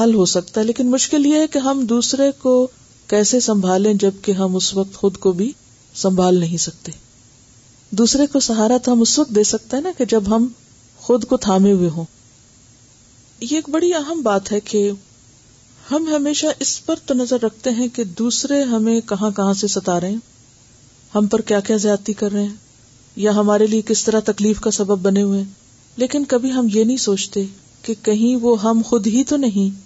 [0.00, 2.68] حل ہو سکتا ہے۔ لیکن مشکل یہ ہے کہ ہم دوسرے کو
[3.06, 5.52] کیسے سنبھالیں جبکہ ہم اس وقت خود کو بھی
[5.94, 6.92] سنبھال نہیں سکتے۔
[7.90, 10.46] دوسرے کو سہارا تو ہم اس وقت دے سکتے ہیں نا کہ جب ہم
[10.96, 12.04] خود کو تھامے ہوئے ہوں۔
[13.40, 14.90] یہ ایک بڑی اہم بات ہے کہ
[15.90, 20.00] ہم ہمیشہ اس پر تو نظر رکھتے ہیں کہ دوسرے ہمیں کہاں کہاں سے ستا
[20.00, 20.16] رہے ہیں۔
[21.14, 22.54] ہم پر کیا کیا زیادتی کر رہے ہیں؟
[23.16, 25.42] یا ہمارے لیے کس طرح تکلیف کا سبب بنے ہوئے
[25.96, 27.44] لیکن کبھی ہم یہ نہیں سوچتے
[27.82, 29.80] کہ کہیں وہ ہم خود ہی تو نہیں،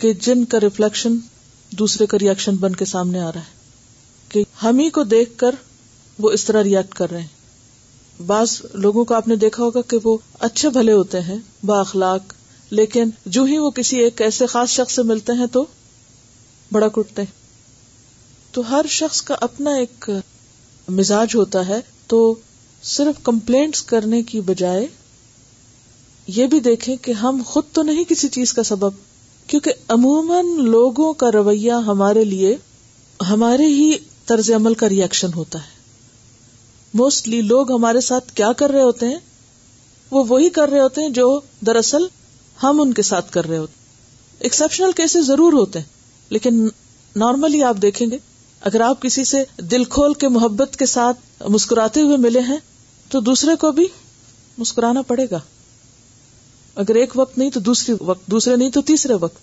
[0.00, 1.16] کہ جن کا ریفلیکشن
[1.70, 3.58] دوسرے کا ریئیکشن بن کے سامنے آ رہا ہے۔
[4.28, 5.54] کہ ہم ہی کو دیکھ کر
[6.18, 9.96] وہ اس طرح ریئیکٹ کر رہے ہیں۔ بعض لوگوں کو آپ نے دیکھا ہوگا کہ
[10.04, 12.32] وہ اچھے بھلے ہوتے ہیں، با اخلاق
[12.70, 15.64] لیکن جو ہی وہ کسی ایک ایسے خاص شخص سے ملتے ہیں تو
[16.72, 17.32] بڑا کٹتے ہیں۔
[18.52, 20.10] تو ہر شخص کا اپنا ایک
[20.88, 22.34] مزاج ہوتا ہے۔ تو
[22.82, 24.86] صرف کمپلینٹس کرنے کی بجائے
[26.26, 28.90] یہ بھی دیکھیں کہ ہم خود تو نہیں کسی چیز کا سبب،
[29.46, 32.56] کیونکہ عموماً لوگوں کا رویہ ہمارے لیے
[33.30, 33.92] ہمارے ہی
[34.26, 35.78] طرز عمل کا ریئیکشن ہوتا ہے۔
[36.94, 39.18] موسٹلی لوگ ہمارے ساتھ کیا کر رہے ہوتے ہیں؟
[40.10, 42.06] وہ وہی کر رہے ہوتے ہیں جو دراصل
[42.62, 43.72] ہم ان کے ساتھ کر رہے ہوتے
[44.38, 45.86] ایکسپشنل کیسز ضرور ہوتے ہیں،
[46.30, 46.68] لیکن
[47.16, 48.18] نارملی آپ دیکھیں گے،
[48.60, 52.56] اگر آپ کسی سے دل کھول کے محبت کے ساتھ مسکراتے ہوئے ملے ہیں،
[53.08, 53.86] تو دوسرے کو بھی
[54.58, 55.38] مسکرانا پڑے گا۔
[56.74, 59.38] اگر ایک وقت نہیں، تو دوسری وقت، دوسرے نہیں، تو تیسرے وقت۔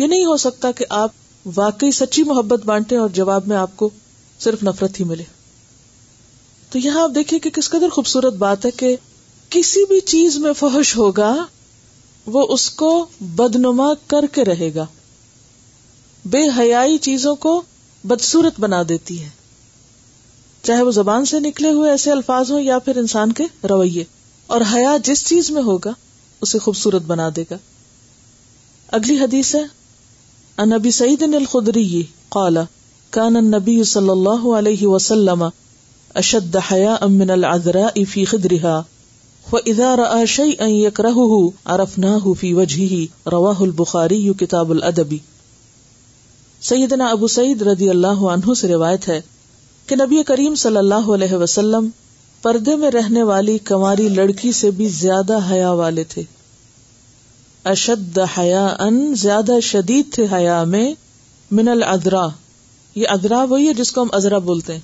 [0.00, 1.10] یہ نہیں ہو سکتا کہ آپ
[1.54, 3.90] واقعی سچی محبت بانٹے اور جواب میں آپ کو
[4.38, 5.24] صرف نفرت ہی ملے۔
[6.70, 8.96] تو یہاں آپ دیکھیے کہ کس قدر خوبصورت بات ہے کہ
[9.50, 11.46] کسی بھی چیز میں فحش ہوگا
[12.26, 14.86] وہ اس کو بدنما کر کے رہے گا۔
[16.24, 17.62] بے حیائی چیزوں کو
[18.04, 19.28] بدسورت بنا دیتی ہے۔
[20.62, 24.04] چاہے وہ زبان سے نکلے ہوئے ایسے الفاظ ہوں یا پھر انسان کے رویے۔
[24.46, 25.90] اور حیا جس چیز میں ہوگا،
[26.40, 27.56] اسے خوبصورت بنا دے گا۔
[28.88, 29.62] اگلی حدیث ہے
[30.56, 32.58] انبی سعید الخدری قال،
[33.10, 35.44] کان النبی صلی اللہ علیہ وسلم
[36.14, 38.80] اشد حیا من العذراء فی خدرها
[39.52, 45.18] وَإِذَا رَأَى شَيْئًا يَكْرَهُهُ عَرَفْنَاهُ فِي وَجْهِهِ، رواه البخاری کتاب الادبی
[46.60, 49.20] سیدنا ابو سعید رضی اللہ عنہ سے روایت ہے
[49.86, 51.88] کہ نبی کریم صلی اللہ علیہ وسلم
[52.42, 56.22] پردے میں رہنے والی کماری لڑکی سے بھی زیادہ حیا والے تھے۔
[57.64, 60.94] اشد حیا ان زیادہ شدید تھے حیا میں،
[61.50, 62.26] من الدرا
[62.94, 64.80] یہ ادرا وہی ہے جس کو ہم ازرا بولتے ہیں۔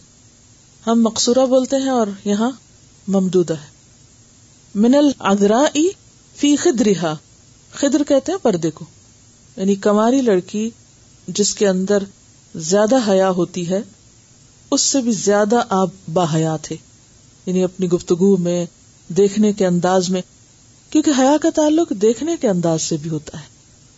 [0.86, 2.50] ہم مقصورہ بولتے ہیں اور یہاں
[3.08, 3.69] ممدودہ ہے۔
[4.74, 5.64] من الدرا
[6.36, 7.14] فی خدرا
[7.72, 8.84] خدر کہتے ہیں پردے کو۔
[9.56, 10.70] یعنی کماری لڑکی
[11.28, 12.02] جس کے اندر
[12.54, 13.82] زیادہ حیا ہوتی ہے،
[14.70, 16.76] اس سے بھی زیادہ آپ باحیا تھے۔
[17.46, 18.66] یعنی اپنی گفتگو میں،
[19.08, 20.22] دیکھنے کے انداز میں۔
[20.90, 23.44] کیونکہ حیا کا تعلق دیکھنے کے انداز سے بھی ہوتا ہے۔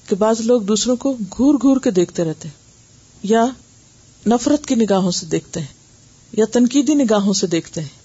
[0.09, 2.63] کہ بعض لوگ دوسروں کو گور گور کے دیکھتے رہتے ہیں۔
[3.23, 3.47] یا
[4.27, 5.75] نفرت کی نگاہوں سے دیکھتے ہیں۔
[6.33, 8.02] یا تنقیدی نگاہوں سے دیکھتے ہیں۔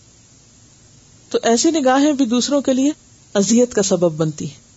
[1.29, 2.91] تو ایسی نگاہیں بھی دوسروں کے لیے
[3.33, 4.67] ازیت کا سبب بنتی ہیں۔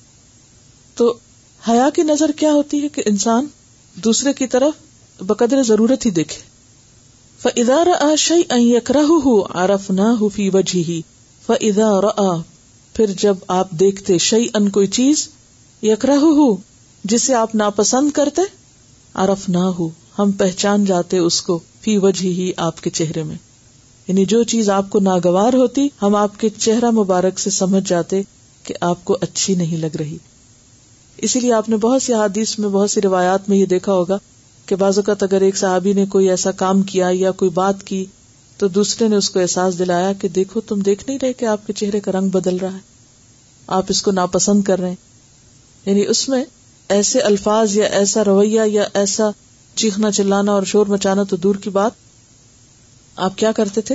[0.95, 1.19] تو
[1.69, 3.47] حیا کی نظر کیا ہوتی ہے کہ انسان
[3.95, 4.73] دوسرے کی طرف
[5.21, 6.51] بقدر ضرورت ہی دیکھے۔
[7.43, 9.03] فضا رئی اکرا
[9.51, 11.01] آرف نہ فی وجہ ہی
[11.47, 12.43] فضا
[12.95, 15.29] پھر جب آپ دیکھتے شعی ان کوئی چیز
[15.83, 16.15] یکرا
[17.05, 18.43] جسے آپ ناپسند کرتے
[19.15, 19.89] آرف نہ ہو
[20.19, 23.37] ہم پہچان جاتے اس کو فی وجہ ہی آپ کے چہرے میں۔
[24.11, 28.23] یعنی جو چیز آپ کو ناگوار ہوتی، ہم آپ کے چہرہ مبارک سے سمجھ جاتے
[28.65, 30.17] کہ آپ کو اچھی نہیں لگ رہی۔
[31.17, 34.19] اسی لیے آپ نے بہت سی حادیث میں، بہت سی روایات میں یہ دیکھا ہوگا
[34.67, 38.05] کہ بعض اوقات اگر ایک صحابی نے کوئی ایسا کام کیا یا کوئی بات کی
[38.57, 41.67] تو دوسرے نے اس کو احساس دلایا کہ دیکھو، تم دیکھ نہیں رہے کہ آپ
[41.67, 42.81] کے چہرے کا رنگ بدل رہا ہے۔
[43.67, 44.97] آپ اس کو ناپسند کر رہے ہیں۔
[45.87, 46.45] یعنی اس میں
[46.89, 49.31] ایسے الفاظ یا ایسا رویہ یا ایسا
[49.75, 52.10] چیخنا چلانا اور شور مچانا تو دور کی بات
[53.17, 53.95] آپ کیا کرتے تھے؟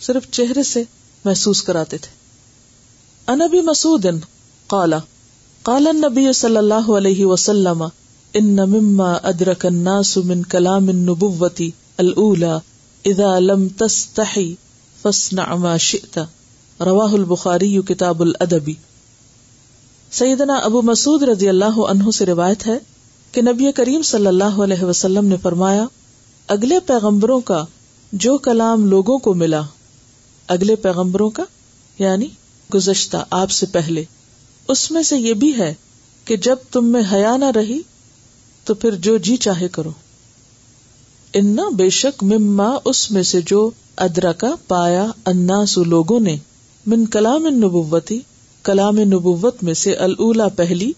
[0.00, 0.84] صرف چہرے سے
[1.24, 2.16] محسوس کراتے تھے۔
[3.26, 4.06] انبی مسعود
[4.66, 4.98] قالا
[5.62, 7.84] قال النبي صلی اللہ علیہ وسلم،
[8.34, 11.64] ان مما ادرك الناس من كلام النبوة
[11.98, 12.52] الاولى
[13.04, 14.54] اذا لم تستحي
[15.02, 16.18] فاصنع ما شئت۔
[16.80, 18.70] رواه البخاری کتاب الادب۔
[20.10, 22.78] سیدنا ابو مسعود رضی اللہ عنہ سے روایت ہے
[23.32, 25.84] کہ نبی کریم صلی اللہ علیہ وسلم نے فرمایا
[26.52, 27.64] اگلے پیغمبروں کا
[28.12, 29.60] جو کلام لوگوں کو ملا،
[30.48, 31.42] اگلے پیغمبروں کا
[31.98, 32.26] یعنی
[32.74, 34.04] گزشتہ آپ سے پہلے،
[34.68, 35.74] اس میں سے یہ بھی ہے
[36.24, 37.80] کہ جب تم میں حیا نہ رہی،
[38.66, 39.90] تو پھر جو جی چاہے کرو۔
[41.34, 46.36] انا بے شک مما اس میں سے جو ادرا کا پایا انا لوگوں نے
[46.86, 48.18] من کلام نبوتی
[48.64, 50.92] کلام نبوت میں سے اللہ پہلی،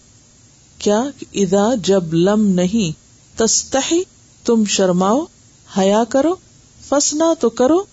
[0.77, 1.01] کیا
[1.33, 2.91] ادا جب لم نہیں
[3.37, 4.01] تستحی
[4.45, 5.23] تم شرماؤ
[5.77, 6.35] حیا کرو
[6.89, 7.83] فسنا تو کرو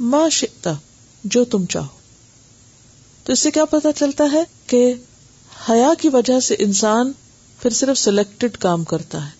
[0.00, 0.72] ما شکتا
[1.24, 1.98] جو تم چاہو۔
[3.24, 4.94] تو اس سے کیا پتا چلتا ہے کہ
[5.70, 7.12] حیا کی وجہ سے انسان
[7.62, 9.30] پھر صرف سلیکٹڈ کام کرتا ہے۔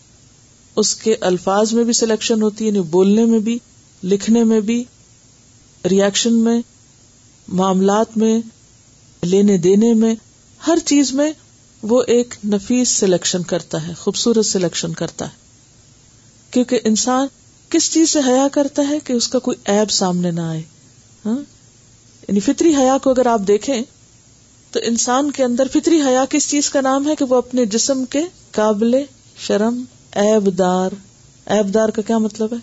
[0.77, 3.59] اس کے الفاظ میں بھی سلیکشن ہوتی ہے یعنی بولنے میں بھی،
[4.03, 4.85] لکھنے میں بھی
[5.91, 6.63] ریئیکشن میں،
[7.49, 8.41] معاملات میں،
[9.23, 10.15] لینے دینے میں،
[10.67, 11.33] ہر چیز میں
[11.83, 15.37] وہ ایک نفیس سلیکشن کرتا ہے، خوبصورت سلیکشن کرتا ہے۔
[16.51, 17.27] کیونکہ انسان
[17.71, 20.63] کس چیز سے حیا کرتا ہے کہ اس کا کوئی ایب سامنے نہ آئے؟
[21.27, 21.39] ہاں؟
[22.29, 23.83] یعنی فطری حیا کو اگر آپ دیکھیں،
[24.71, 28.05] تو انسان کے اندر فطری حیا کس چیز کا نام ہے کہ وہ اپنے جسم
[28.05, 29.03] کے قابل
[29.39, 30.91] شرم ایب دار
[31.47, 32.59] ایب دار کا کیا مطلب ہے؟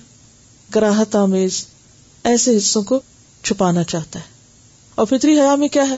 [0.72, 1.66] کراہت، آمیز،
[2.24, 3.00] ایسے حصوں کو
[3.44, 4.26] چھپانا چاہتا ہے۔
[4.96, 5.96] اور فطری حیا میں کیا ہے؟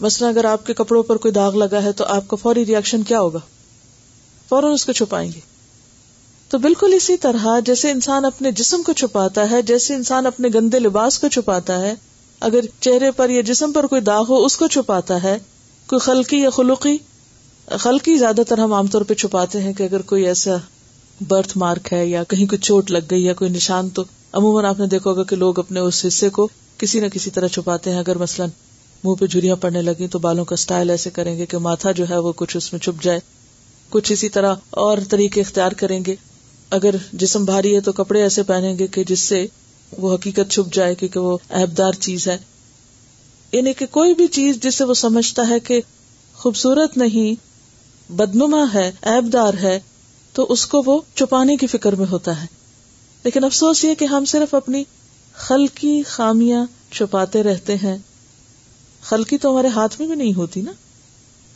[0.00, 3.02] مثلا اگر آپ کے کپڑوں پر کوئی داغ لگا ہے تو آپ کا فوری ریئیکشن
[3.02, 3.38] کیا ہوگا؟
[4.48, 5.53] فوراً اس کو چھپائیں گے۔
[6.54, 10.78] تو بالکل اسی طرح جیسے انسان اپنے جسم کو چھپاتا ہے، جیسے انسان اپنے گندے
[10.78, 11.94] لباس کو چھپاتا ہے،
[12.40, 15.38] اگر چہرے پر یا جسم پر کوئی داغ ہو، اس کو چھپاتا ہے۔
[15.86, 16.98] کوئی خلقی یا خلقی؟
[17.70, 20.56] خلقی زیادہ تر ہم عام طور پہ چھپاتے ہیں کہ اگر کوئی ایسا
[21.28, 24.78] برتھ مارک ہے یا کہیں کوئی چوٹ لگ گئی یا کوئی نشان، تو عموماً آپ
[24.78, 26.48] نے دیکھا ہوگا کہ لوگ اپنے اس حصے کو
[26.78, 28.48] کسی نہ کسی طرح چھپاتے ہیں۔ اگر مثلاً
[29.04, 32.08] منہ پہ جھریاں پڑنے لگی تو بالوں کا اسٹائل ایسے کریں گے کہ ماتھا جو
[32.10, 33.20] ہے وہ کچھ اس میں چھپ جائے۔
[33.90, 36.16] کچھ اسی طرح اور طریقے اختیار کریں گے۔
[36.70, 39.46] اگر جسم بھاری ہے تو کپڑے ایسے پہنیں گے کہ جس سے
[39.98, 42.38] وہ حقیقت چھپ جائے کیونکہ وہ ایبدار چیز ہے۔
[43.52, 45.80] یعنی کہ کوئی بھی چیز جسے وہ سمجھتا ہے کہ
[46.34, 47.34] خوبصورت نہیں،
[48.12, 49.80] بدنما ہے ایبدار ہے،
[50.32, 52.46] تو اس کو وہ چھپانے کی فکر میں ہوتا ہے۔
[53.24, 54.84] لیکن افسوس یہ کہ ہم صرف اپنی
[55.34, 57.98] خلقی خامیاں چھپاتے رہتے ہیں۔
[59.02, 60.72] خلقی تو ہمارے ہاتھ میں بھی نہیں ہوتی نا۔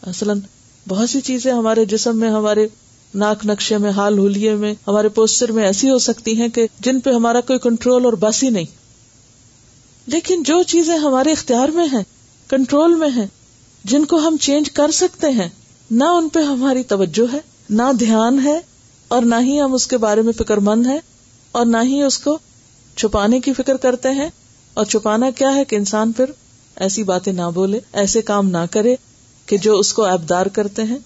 [0.02, 0.40] اصلاً
[0.88, 2.68] بہت سی چیزیں ہمارے جسم میں، ہمارے
[3.14, 7.00] ناک نقشے میں، حال ہولیے میں، ہمارے پوسٹر میں ایسی ہو سکتی ہیں کہ جن
[7.00, 8.64] پہ ہمارا کوئی کنٹرول اور بس ہی نہیں۔
[10.06, 12.02] لیکن جو چیزیں ہمارے اختیار میں ہیں
[12.48, 13.26] کنٹرول میں ہیں،
[13.84, 15.48] جن کو ہم چینج کر سکتے ہیں،
[15.90, 17.40] نہ ان پہ ہماری توجہ ہے،
[17.70, 18.60] نہ دھیان ہے،
[19.08, 20.98] اور نہ ہی ہم اس کے بارے میں فکر مند ہیں،
[21.52, 22.38] اور نہ ہی اس کو
[22.96, 24.28] چھپانے کی فکر کرتے ہیں۔
[24.74, 26.24] اور چھپانا کیا ہے کہ انسان پھر
[26.76, 28.96] ایسی باتیں نہ بولے، ایسے کام نہ کرے
[29.46, 30.98] کہ جو اس کو ایبدار کرتے ہیں۔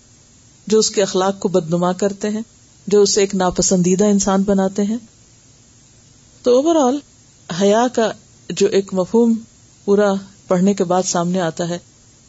[0.67, 2.41] جو اس کے اخلاق کو بدنما کرتے ہیں،
[2.87, 4.97] جو اسے ایک ناپسندیدہ انسان بناتے ہیں۔
[6.43, 6.99] تو اوور آل
[7.63, 8.13] حیا کا
[8.51, 9.35] جو ایک مفہوم
[9.85, 10.13] پورا
[10.49, 11.79] پڑھنے کے بعد سامنے آتا ہے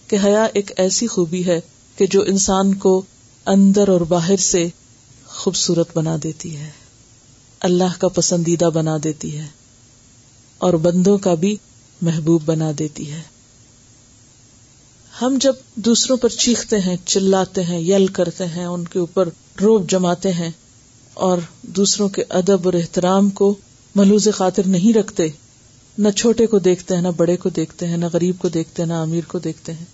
[0.08, 1.62] کہ حیا ایک ایسی خوبی ہے
[1.98, 3.02] کہ جو انسان کو
[3.46, 4.68] اندر اور باہر سے
[5.26, 6.70] خوبصورت بنا دیتی ہے۔
[7.60, 9.48] اللہ کا پسندیدہ بنا دیتی ہے
[10.58, 11.58] اور بندوں کا بھی
[12.02, 13.22] محبوب بنا دیتی ہے۔
[15.22, 19.30] ہم جب دوسروں پر چیختے ہیں، چلاتے ہیں، یل کرتے ہیں، ان کے اوپر
[19.62, 20.52] روب جماتے ہیں
[21.14, 23.56] اور دوسروں کے ادب اور احترام کو
[23.96, 25.28] ملوز خاطر نہیں رکھتے،
[25.98, 28.90] نہ چھوٹے کو دیکھتے ہیں، نہ بڑے کو دیکھتے ہیں، نہ غریب کو دیکھتے ہیں،
[28.90, 29.86] نہ امیر کو دیکھتے ہیں۔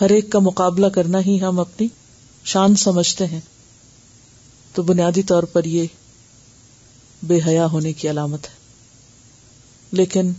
[0.00, 1.86] ہر ایک کا مقابلہ کرنا ہی ہم اپنی
[2.44, 3.40] شان سمجھتے ہیں۔
[4.74, 5.86] تو بنیادی طور پر یہ
[7.22, 8.58] بے حیا ہونے کی علامت ہے۔
[9.92, 10.32] لیکن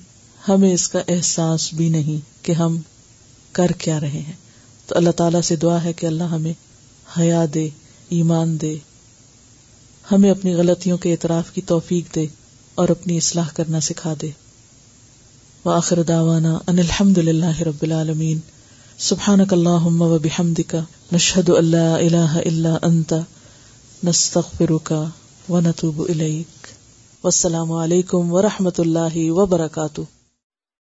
[0.50, 2.78] ہمیں اس کا احساس بھی نہیں کہ ہم
[3.52, 4.34] کر کیا رہے ہیں۔
[4.88, 6.54] تو اللہ تعالی سے دعا ہے کہ اللہ ہمیں
[7.20, 7.70] حیا دے،
[8.10, 8.78] ایمان دے۔
[10.12, 12.28] ہمیں اپنی غلطیوں کے اعتراف کی توفیق دے
[12.76, 14.30] اور اپنی اصلاح کرنا سکھا دے۔
[15.66, 18.40] وآخر دعوانا ان الحمد للہ رب العالمین۔
[18.98, 20.76] سبحانک اللہم و بحمدک۔
[21.12, 23.14] نشہد ان لا الہ الا انت۔
[24.04, 24.94] نستغفرک
[25.50, 26.68] و نتوب الیک۔
[27.24, 30.19] والسلام علیکم ورحمۃ اللہ وبرکاتہ۔